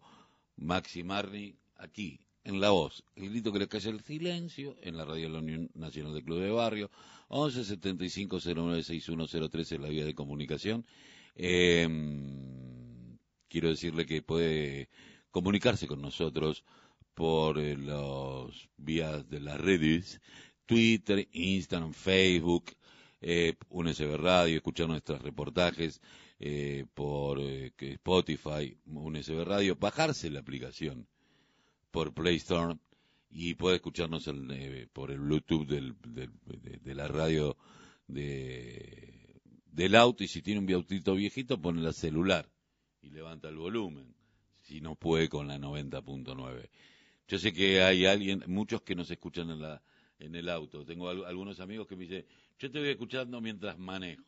Maxi 0.55 1.03
Marni, 1.03 1.57
aquí 1.75 2.21
en 2.45 2.61
La 2.61 2.69
Voz, 2.69 3.03
el 3.15 3.31
grito 3.31 3.51
que 3.51 3.59
le 3.59 3.67
cae 3.67 3.89
el 3.89 3.99
silencio, 3.99 4.77
en 4.81 4.95
la 4.95 5.03
radio 5.03 5.23
de 5.27 5.33
la 5.33 5.39
Unión 5.39 5.69
Nacional 5.73 6.13
de 6.13 6.23
Club 6.23 6.39
de 6.39 6.51
Barrio, 6.51 6.89
11 7.27 7.65
75 7.65 8.37
09 8.55 8.83
6103 8.83 9.71
en 9.73 9.81
la 9.81 9.89
vía 9.89 10.05
de 10.05 10.15
comunicación. 10.15 10.85
Eh, 11.35 11.85
quiero 13.49 13.69
decirle 13.69 14.05
que 14.05 14.21
puede 14.21 14.89
comunicarse 15.31 15.87
con 15.87 16.01
nosotros 16.01 16.63
por 17.13 17.59
eh, 17.59 17.77
los 17.77 18.69
vías 18.77 19.29
de 19.29 19.39
las 19.39 19.59
redes, 19.59 20.21
Twitter, 20.65 21.27
Instagram, 21.31 21.93
Facebook, 21.93 22.71
eh, 23.21 23.55
UNSB 23.69 24.17
Radio, 24.17 24.57
escuchar 24.57 24.87
nuestros 24.87 25.21
reportajes 25.21 26.01
eh, 26.39 26.85
por 26.93 27.39
eh, 27.39 27.71
Spotify, 27.79 28.77
UNSB 28.85 29.43
Radio, 29.43 29.75
bajarse 29.75 30.29
la 30.29 30.41
aplicación 30.41 31.07
por 31.91 32.13
Play 32.13 32.35
Store 32.35 32.77
y 33.31 33.55
puede 33.55 33.77
escucharnos 33.77 34.27
el, 34.27 34.89
por 34.93 35.11
el 35.11 35.19
Bluetooth 35.19 35.65
del, 35.65 35.95
del, 36.07 36.31
de, 36.45 36.77
de, 36.77 36.95
la 36.95 37.07
radio 37.07 37.57
de, 38.07 39.41
del 39.71 39.95
auto 39.95 40.23
y 40.23 40.27
si 40.27 40.41
tiene 40.41 40.59
un 40.59 40.71
autito 40.73 41.15
viejito 41.15 41.61
pone 41.61 41.81
la 41.81 41.93
celular 41.93 42.47
y 43.05 43.09
levanta 43.11 43.49
el 43.49 43.57
volumen, 43.57 44.13
si 44.63 44.81
no 44.81 44.95
puede 44.95 45.29
con 45.29 45.47
la 45.47 45.57
90.9. 45.57 46.69
Yo 47.27 47.39
sé 47.39 47.53
que 47.53 47.81
hay 47.81 48.05
alguien, 48.05 48.43
muchos 48.47 48.81
que 48.81 48.95
nos 48.95 49.09
escuchan 49.11 49.49
en, 49.49 49.61
la, 49.61 49.81
en 50.19 50.35
el 50.35 50.49
auto. 50.49 50.85
Tengo 50.85 51.09
algunos 51.09 51.59
amigos 51.59 51.87
que 51.87 51.95
me 51.95 52.03
dicen, 52.03 52.25
yo 52.59 52.71
te 52.71 52.79
voy 52.79 52.89
escuchando 52.89 53.41
mientras 53.41 53.77
manejo. 53.77 54.23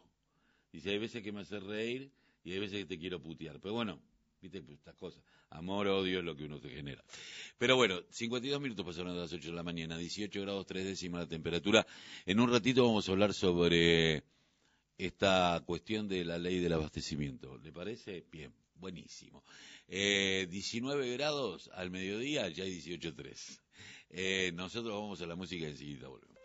Dice, 0.71 0.91
hay 0.91 0.97
veces 0.99 1.23
que 1.23 1.31
me 1.31 1.41
hace 1.41 1.59
reír 1.59 2.11
y 2.43 2.51
hay 2.53 2.59
veces 2.59 2.79
que 2.79 2.85
te 2.85 2.99
quiero 2.99 3.21
putear. 3.21 3.59
Pero 3.59 3.73
bueno, 3.73 3.99
viste 4.41 4.61
pues, 4.61 4.77
estas 4.77 4.95
cosas. 4.95 5.23
Amor, 5.49 5.87
odio 5.87 6.19
es 6.19 6.25
lo 6.25 6.35
que 6.35 6.45
uno 6.45 6.59
te 6.59 6.69
genera. 6.69 7.03
Pero 7.57 7.75
bueno, 7.75 8.01
52 8.09 8.61
minutos 8.61 8.85
pasaron 8.85 9.13
de 9.13 9.21
las 9.21 9.33
8 9.33 9.49
de 9.49 9.55
la 9.55 9.63
mañana, 9.63 9.97
18 9.97 10.41
grados 10.41 10.65
3 10.65 10.85
décimas 10.85 11.21
la 11.21 11.27
temperatura. 11.27 11.87
En 12.25 12.39
un 12.39 12.51
ratito 12.51 12.85
vamos 12.85 13.07
a 13.07 13.11
hablar 13.11 13.33
sobre 13.33 14.23
esta 14.97 15.61
cuestión 15.65 16.07
de 16.07 16.25
la 16.25 16.37
ley 16.37 16.59
del 16.59 16.73
abastecimiento. 16.73 17.57
¿Le 17.59 17.71
parece? 17.71 18.25
Bien. 18.31 18.51
Buenísimo. 18.79 19.43
Eh, 19.87 20.47
19 20.49 21.11
grados 21.13 21.69
al 21.73 21.89
mediodía, 21.89 22.47
ya 22.49 22.63
hay 22.63 22.79
18.3. 22.79 23.59
Eh, 24.09 24.51
nosotros 24.53 24.93
vamos 24.93 25.21
a 25.21 25.25
la 25.25 25.35
música 25.35 25.65
y 25.65 25.69
enseguida 25.69 26.07
volvemos. 26.07 26.37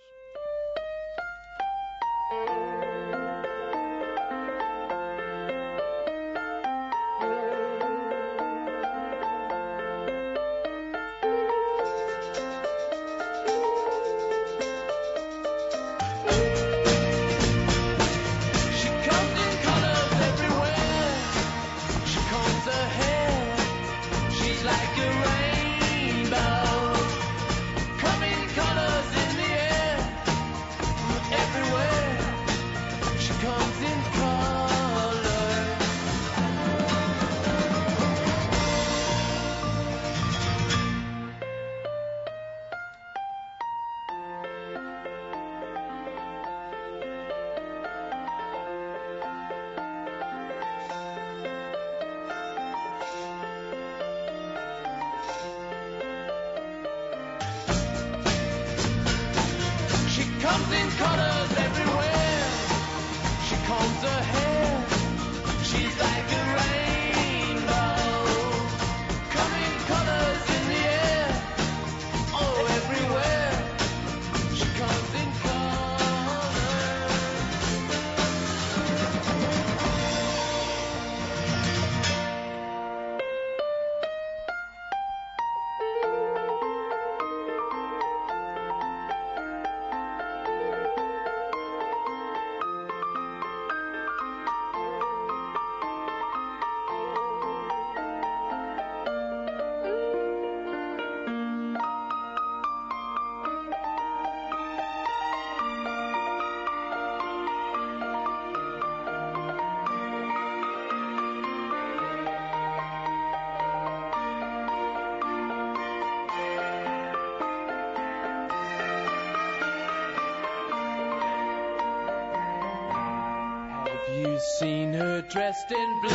Dressed 125.33 125.73
in 125.73 126.01
blue. 126.03 126.11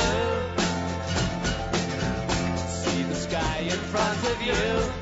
See 2.67 3.01
the 3.01 3.15
sky 3.15 3.61
in 3.61 3.79
front 3.89 4.23
of 4.29 4.41
you. 4.43 4.96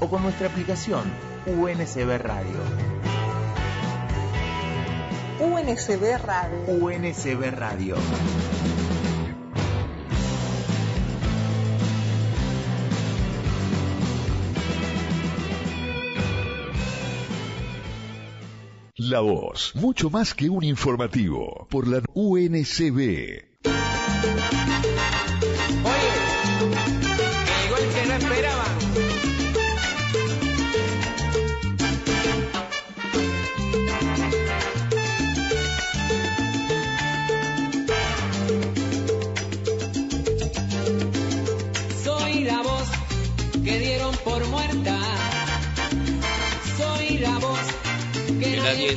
o 0.00 0.10
con 0.10 0.22
nuestra 0.22 0.48
aplicación 0.48 1.10
UNCB 1.46 2.18
Radio. 2.18 3.05
UNSB 5.38 6.16
Radio. 6.24 6.58
UNCB 6.66 7.50
Radio. 7.54 7.96
La 18.96 19.20
voz, 19.20 19.72
mucho 19.74 20.08
más 20.08 20.32
que 20.32 20.48
un 20.48 20.64
informativo, 20.64 21.66
por 21.68 21.86
la 21.86 22.00
UNCB. 22.14 23.55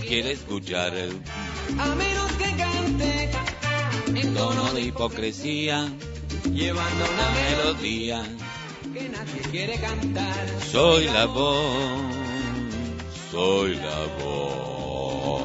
Quiere 0.09 0.31
escuchar. 0.31 0.91
A 1.77 1.95
menos 1.95 2.31
que 2.33 2.55
cante 2.57 3.29
en 4.07 4.33
tono 4.33 4.73
de 4.73 4.81
hipocresía, 4.81 5.87
llevando 6.51 7.05
una 7.13 7.29
melodía. 7.29 8.23
que 8.91 9.07
nadie 9.07 9.41
quiere 9.51 9.79
cantar. 9.79 10.47
Soy 10.71 11.05
la 11.05 11.25
voz, 11.27 12.15
soy 13.31 13.75
la 13.75 14.05
voz. 14.23 15.43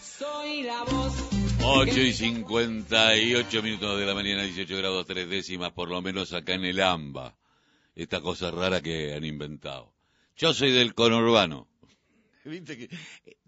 Soy 0.00 0.62
la 0.64 0.82
voz. 0.82 1.14
8 1.64 2.00
y 2.00 2.12
58 2.12 3.62
minutos 3.62 4.00
de 4.00 4.06
la 4.06 4.14
mañana, 4.14 4.42
18 4.42 4.76
grados 4.76 5.06
3 5.06 5.28
décimas, 5.28 5.70
por 5.70 5.88
lo 5.88 6.02
menos 6.02 6.32
acá 6.32 6.54
en 6.54 6.64
el 6.64 6.80
AMBA. 6.80 7.36
Esta 7.94 8.20
cosa 8.20 8.50
rara 8.50 8.80
que 8.80 9.14
han 9.14 9.24
inventado. 9.24 9.92
Yo 10.36 10.52
soy 10.52 10.72
del 10.72 10.94
conurbano. 10.94 11.68
Viste 12.50 12.78
que 12.78 12.88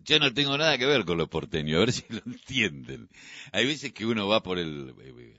yo 0.04 0.18
no 0.18 0.32
tengo 0.34 0.58
nada 0.58 0.76
que 0.76 0.86
ver 0.86 1.04
con 1.04 1.18
los 1.18 1.28
porteños, 1.28 1.76
a 1.76 1.80
ver 1.80 1.92
si 1.92 2.04
lo 2.08 2.20
entienden. 2.26 3.08
Hay 3.52 3.66
veces 3.66 3.92
que 3.92 4.06
uno 4.06 4.26
va 4.26 4.42
por 4.42 4.58
el... 4.58 4.94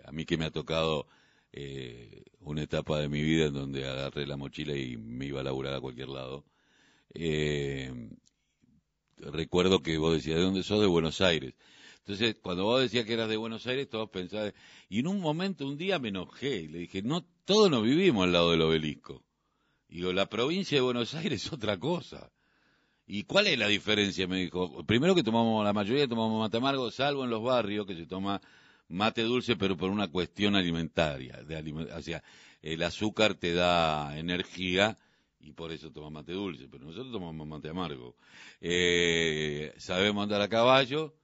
A 0.06 0.12
mí 0.12 0.26
que 0.26 0.38
me 0.38 0.46
ha 0.46 0.52
tocado 0.52 1.08
eh, 1.52 2.24
una 2.40 2.64
etapa 2.64 3.00
de 3.00 3.10
mi 3.10 3.22
vida 3.22 3.48
en 3.48 3.54
donde 3.54 3.86
agarré 3.86 4.26
la 4.26 4.38
mochila 4.38 4.76
y 4.76 4.98
me 4.98 5.26
iba 5.26 5.42
a 5.42 5.44
laburar 5.44 5.74
a 5.74 5.82
cualquier 5.82 6.10
lado. 6.10 6.46
Eh, 7.14 7.92
recuerdo 9.18 9.82
que 9.82 9.98
vos 9.98 10.14
decías, 10.14 10.38
¿de 10.38 10.44
dónde 10.44 10.64
sos? 10.64 10.80
De 10.80 10.88
Buenos 10.88 11.20
Aires. 11.20 11.54
Entonces, 12.00 12.38
cuando 12.42 12.64
vos 12.64 12.82
decías 12.82 13.06
que 13.06 13.14
eras 13.14 13.30
de 13.30 13.38
Buenos 13.38 13.68
Aires, 13.68 13.90
todos 13.90 14.10
pensaban... 14.10 14.54
Y 14.88 15.00
en 15.00 15.08
un 15.08 15.20
momento, 15.20 15.68
un 15.68 15.78
día 15.78 16.00
me 16.00 16.10
enojé 16.10 16.62
y 16.62 16.68
le 16.68 16.80
dije, 16.80 17.02
no, 17.02 17.28
todos 17.46 17.70
nos 17.70 17.84
vivimos 17.84 18.24
al 18.24 18.32
lado 18.32 18.52
del 18.52 18.62
obelisco. 18.62 19.24
Digo, 19.90 20.14
la 20.14 20.28
provincia 20.28 20.78
de 20.78 20.82
Buenos 20.82 21.14
Aires 21.14 21.46
es 21.46 21.52
otra 21.52 21.78
cosa. 21.78 22.32
¿Y 23.12 23.24
cuál 23.24 23.48
es 23.48 23.58
la 23.58 23.68
diferencia? 23.68 24.28
Me 24.28 24.38
dijo. 24.38 24.86
Primero 24.86 25.16
que 25.16 25.24
tomamos, 25.24 25.66
la 25.66 25.74
mayoría 25.74 26.08
tomamos 26.08 26.40
mate 26.40 26.58
amargo, 26.58 26.92
salvo 26.92 27.24
en 27.24 27.32
los 27.32 27.42
barrios, 27.42 27.88
que 27.88 27.96
se 27.96 28.06
toma 28.06 28.40
mate 28.88 29.24
dulce, 29.24 29.56
pero 29.56 29.76
por 29.76 29.90
una 29.90 30.10
cuestión 30.10 30.56
alimentaria. 30.56 31.42
De 31.42 31.56
aliment 31.56 31.90
o 31.92 32.02
sea, 32.04 32.24
el 32.62 32.84
azúcar 32.84 33.34
te 33.34 33.54
da 33.54 34.16
energía 34.20 34.96
y 35.42 35.54
por 35.54 35.72
eso 35.72 35.92
toma 35.92 36.12
mate 36.12 36.34
dulce, 36.34 36.68
pero 36.70 36.86
nosotros 36.86 37.12
tomamos 37.12 37.48
mate 37.48 37.70
amargo. 37.70 38.16
Eh, 38.62 39.74
sabemos 39.78 40.22
andar 40.22 40.44
a 40.44 40.48
caballo 40.48 41.16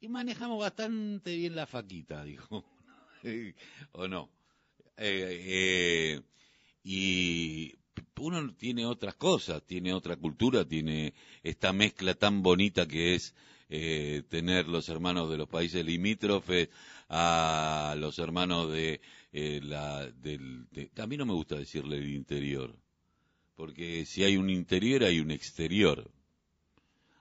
y 0.00 0.06
manejamos 0.06 0.60
bastante 0.60 1.34
bien 1.34 1.56
la 1.56 1.66
faquita, 1.66 2.22
dijo. 2.24 2.64
¿O 3.90 4.06
no? 4.06 4.30
Eh, 4.96 5.42
eh, 5.44 6.20
y 6.84 7.74
uno 8.18 8.54
tiene 8.54 8.86
otras 8.86 9.14
cosas, 9.16 9.62
tiene 9.66 9.92
otra 9.92 10.16
cultura, 10.16 10.64
tiene 10.64 11.14
esta 11.42 11.72
mezcla 11.72 12.14
tan 12.14 12.42
bonita 12.42 12.86
que 12.86 13.14
es 13.14 13.34
eh, 13.68 14.22
tener 14.28 14.68
los 14.68 14.88
hermanos 14.88 15.30
de 15.30 15.38
los 15.38 15.48
países 15.48 15.84
limítrofes 15.84 16.68
a 17.08 17.94
los 17.98 18.18
hermanos 18.18 18.70
de 18.70 19.00
eh, 19.32 19.60
la 19.62 20.06
del 20.06 20.68
de, 20.70 20.90
a 20.98 21.06
mí 21.06 21.16
no 21.16 21.26
me 21.26 21.32
gusta 21.32 21.56
decirle 21.56 21.96
el 21.96 22.08
interior 22.08 22.76
porque 23.56 24.04
si 24.06 24.24
hay 24.24 24.36
un 24.36 24.50
interior 24.50 25.04
hay 25.04 25.20
un 25.20 25.30
exterior. 25.30 26.10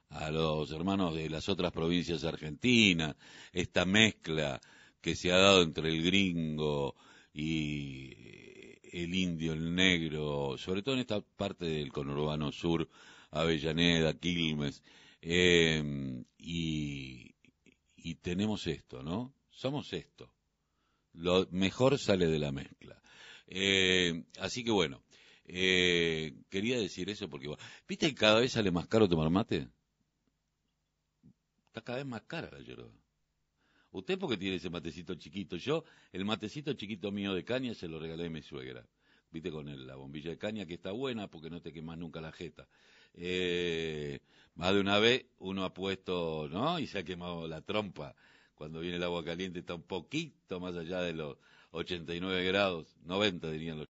A 0.10 0.30
los 0.30 0.72
hermanos 0.72 1.16
de 1.16 1.30
las 1.30 1.48
otras 1.48 1.72
provincias 1.72 2.24
argentinas 2.26 3.16
esta 3.54 3.86
mezcla 3.86 4.60
que 5.00 5.16
se 5.16 5.32
ha 5.32 5.38
dado 5.38 5.62
entre 5.62 5.90
el 5.90 6.04
gringo 6.04 6.96
y 7.34 8.14
el 8.92 9.16
indio, 9.16 9.54
el 9.54 9.74
negro, 9.74 10.58
sobre 10.58 10.82
todo 10.84 10.96
en 10.96 11.02
esta 11.02 11.22
parte 11.22 11.66
del 11.66 11.92
conurbano 11.92 12.52
sur, 12.52 12.88
Avellaneda, 13.32 14.14
Quilmes, 14.14 14.84
eh, 15.22 16.24
y, 16.38 17.36
y 17.96 18.16
tenemos 18.16 18.68
esto, 18.68 19.02
¿no? 19.02 19.34
Somos 19.50 19.94
esto. 19.94 20.34
Lo 21.14 21.48
mejor 21.52 22.00
sale 22.00 22.28
de 22.28 22.40
la 22.40 22.52
mezcla. 22.52 23.02
Eh, 23.48 24.24
así 24.40 24.64
que 24.64 24.72
bueno, 24.72 25.04
eh, 25.46 26.34
quería 26.50 26.80
decir 26.80 27.10
eso 27.10 27.30
porque, 27.30 27.54
¿viste 27.88 28.08
que 28.08 28.16
cada 28.16 28.40
vez 28.40 28.54
sale 28.54 28.72
más 28.72 28.88
caro 28.88 29.10
tomar 29.10 29.30
mate? 29.30 29.68
Está 31.68 31.82
cada 31.82 31.98
vez 32.00 32.08
más 32.08 32.22
cara 32.24 32.50
la 32.52 32.60
yerba. 32.60 33.01
Usted 33.92 34.18
porque 34.18 34.38
tiene 34.38 34.56
ese 34.56 34.70
matecito 34.70 35.16
chiquito. 35.16 35.58
Yo, 35.58 35.84
el 36.14 36.26
matecito 36.26 36.74
chiquito 36.74 37.12
mío 37.12 37.34
de 37.34 37.44
caña 37.44 37.74
se 37.74 37.88
lo 37.88 38.00
regalé 38.00 38.28
a 38.28 38.30
mi 38.30 38.42
suegra. 38.42 38.86
Viste 39.32 39.52
con 39.52 39.68
el, 39.70 39.88
la 39.88 39.96
bombilla 39.96 40.32
de 40.32 40.38
caña 40.38 40.66
que 40.66 40.76
está 40.76 40.92
buena 40.92 41.28
porque 41.28 41.50
no 41.50 41.62
te 41.62 41.72
quemas 41.72 41.98
nunca 41.98 42.22
la 42.22 42.32
jeta. 42.32 42.68
Eh, 43.14 44.20
más 44.56 44.74
de 44.74 44.80
una 44.80 45.00
vez 45.00 45.26
uno 45.40 45.64
ha 45.64 45.74
puesto, 45.74 46.48
¿no? 46.50 46.80
Y 46.80 46.88
se 46.88 47.00
ha 47.00 47.04
quemado 47.04 47.48
la 47.48 47.62
trompa. 47.62 48.16
Cuando 48.56 48.80
viene 48.80 48.98
el 48.98 49.04
agua 49.04 49.24
caliente 49.24 49.60
está 49.60 49.76
un 49.76 49.84
poquito 49.84 50.60
más 50.60 50.76
allá 50.76 51.02
de 51.02 51.14
los 51.14 51.38
89 51.72 52.44
grados, 52.46 52.96
90 53.04 53.50
dirían 53.50 53.78
los 53.78 53.80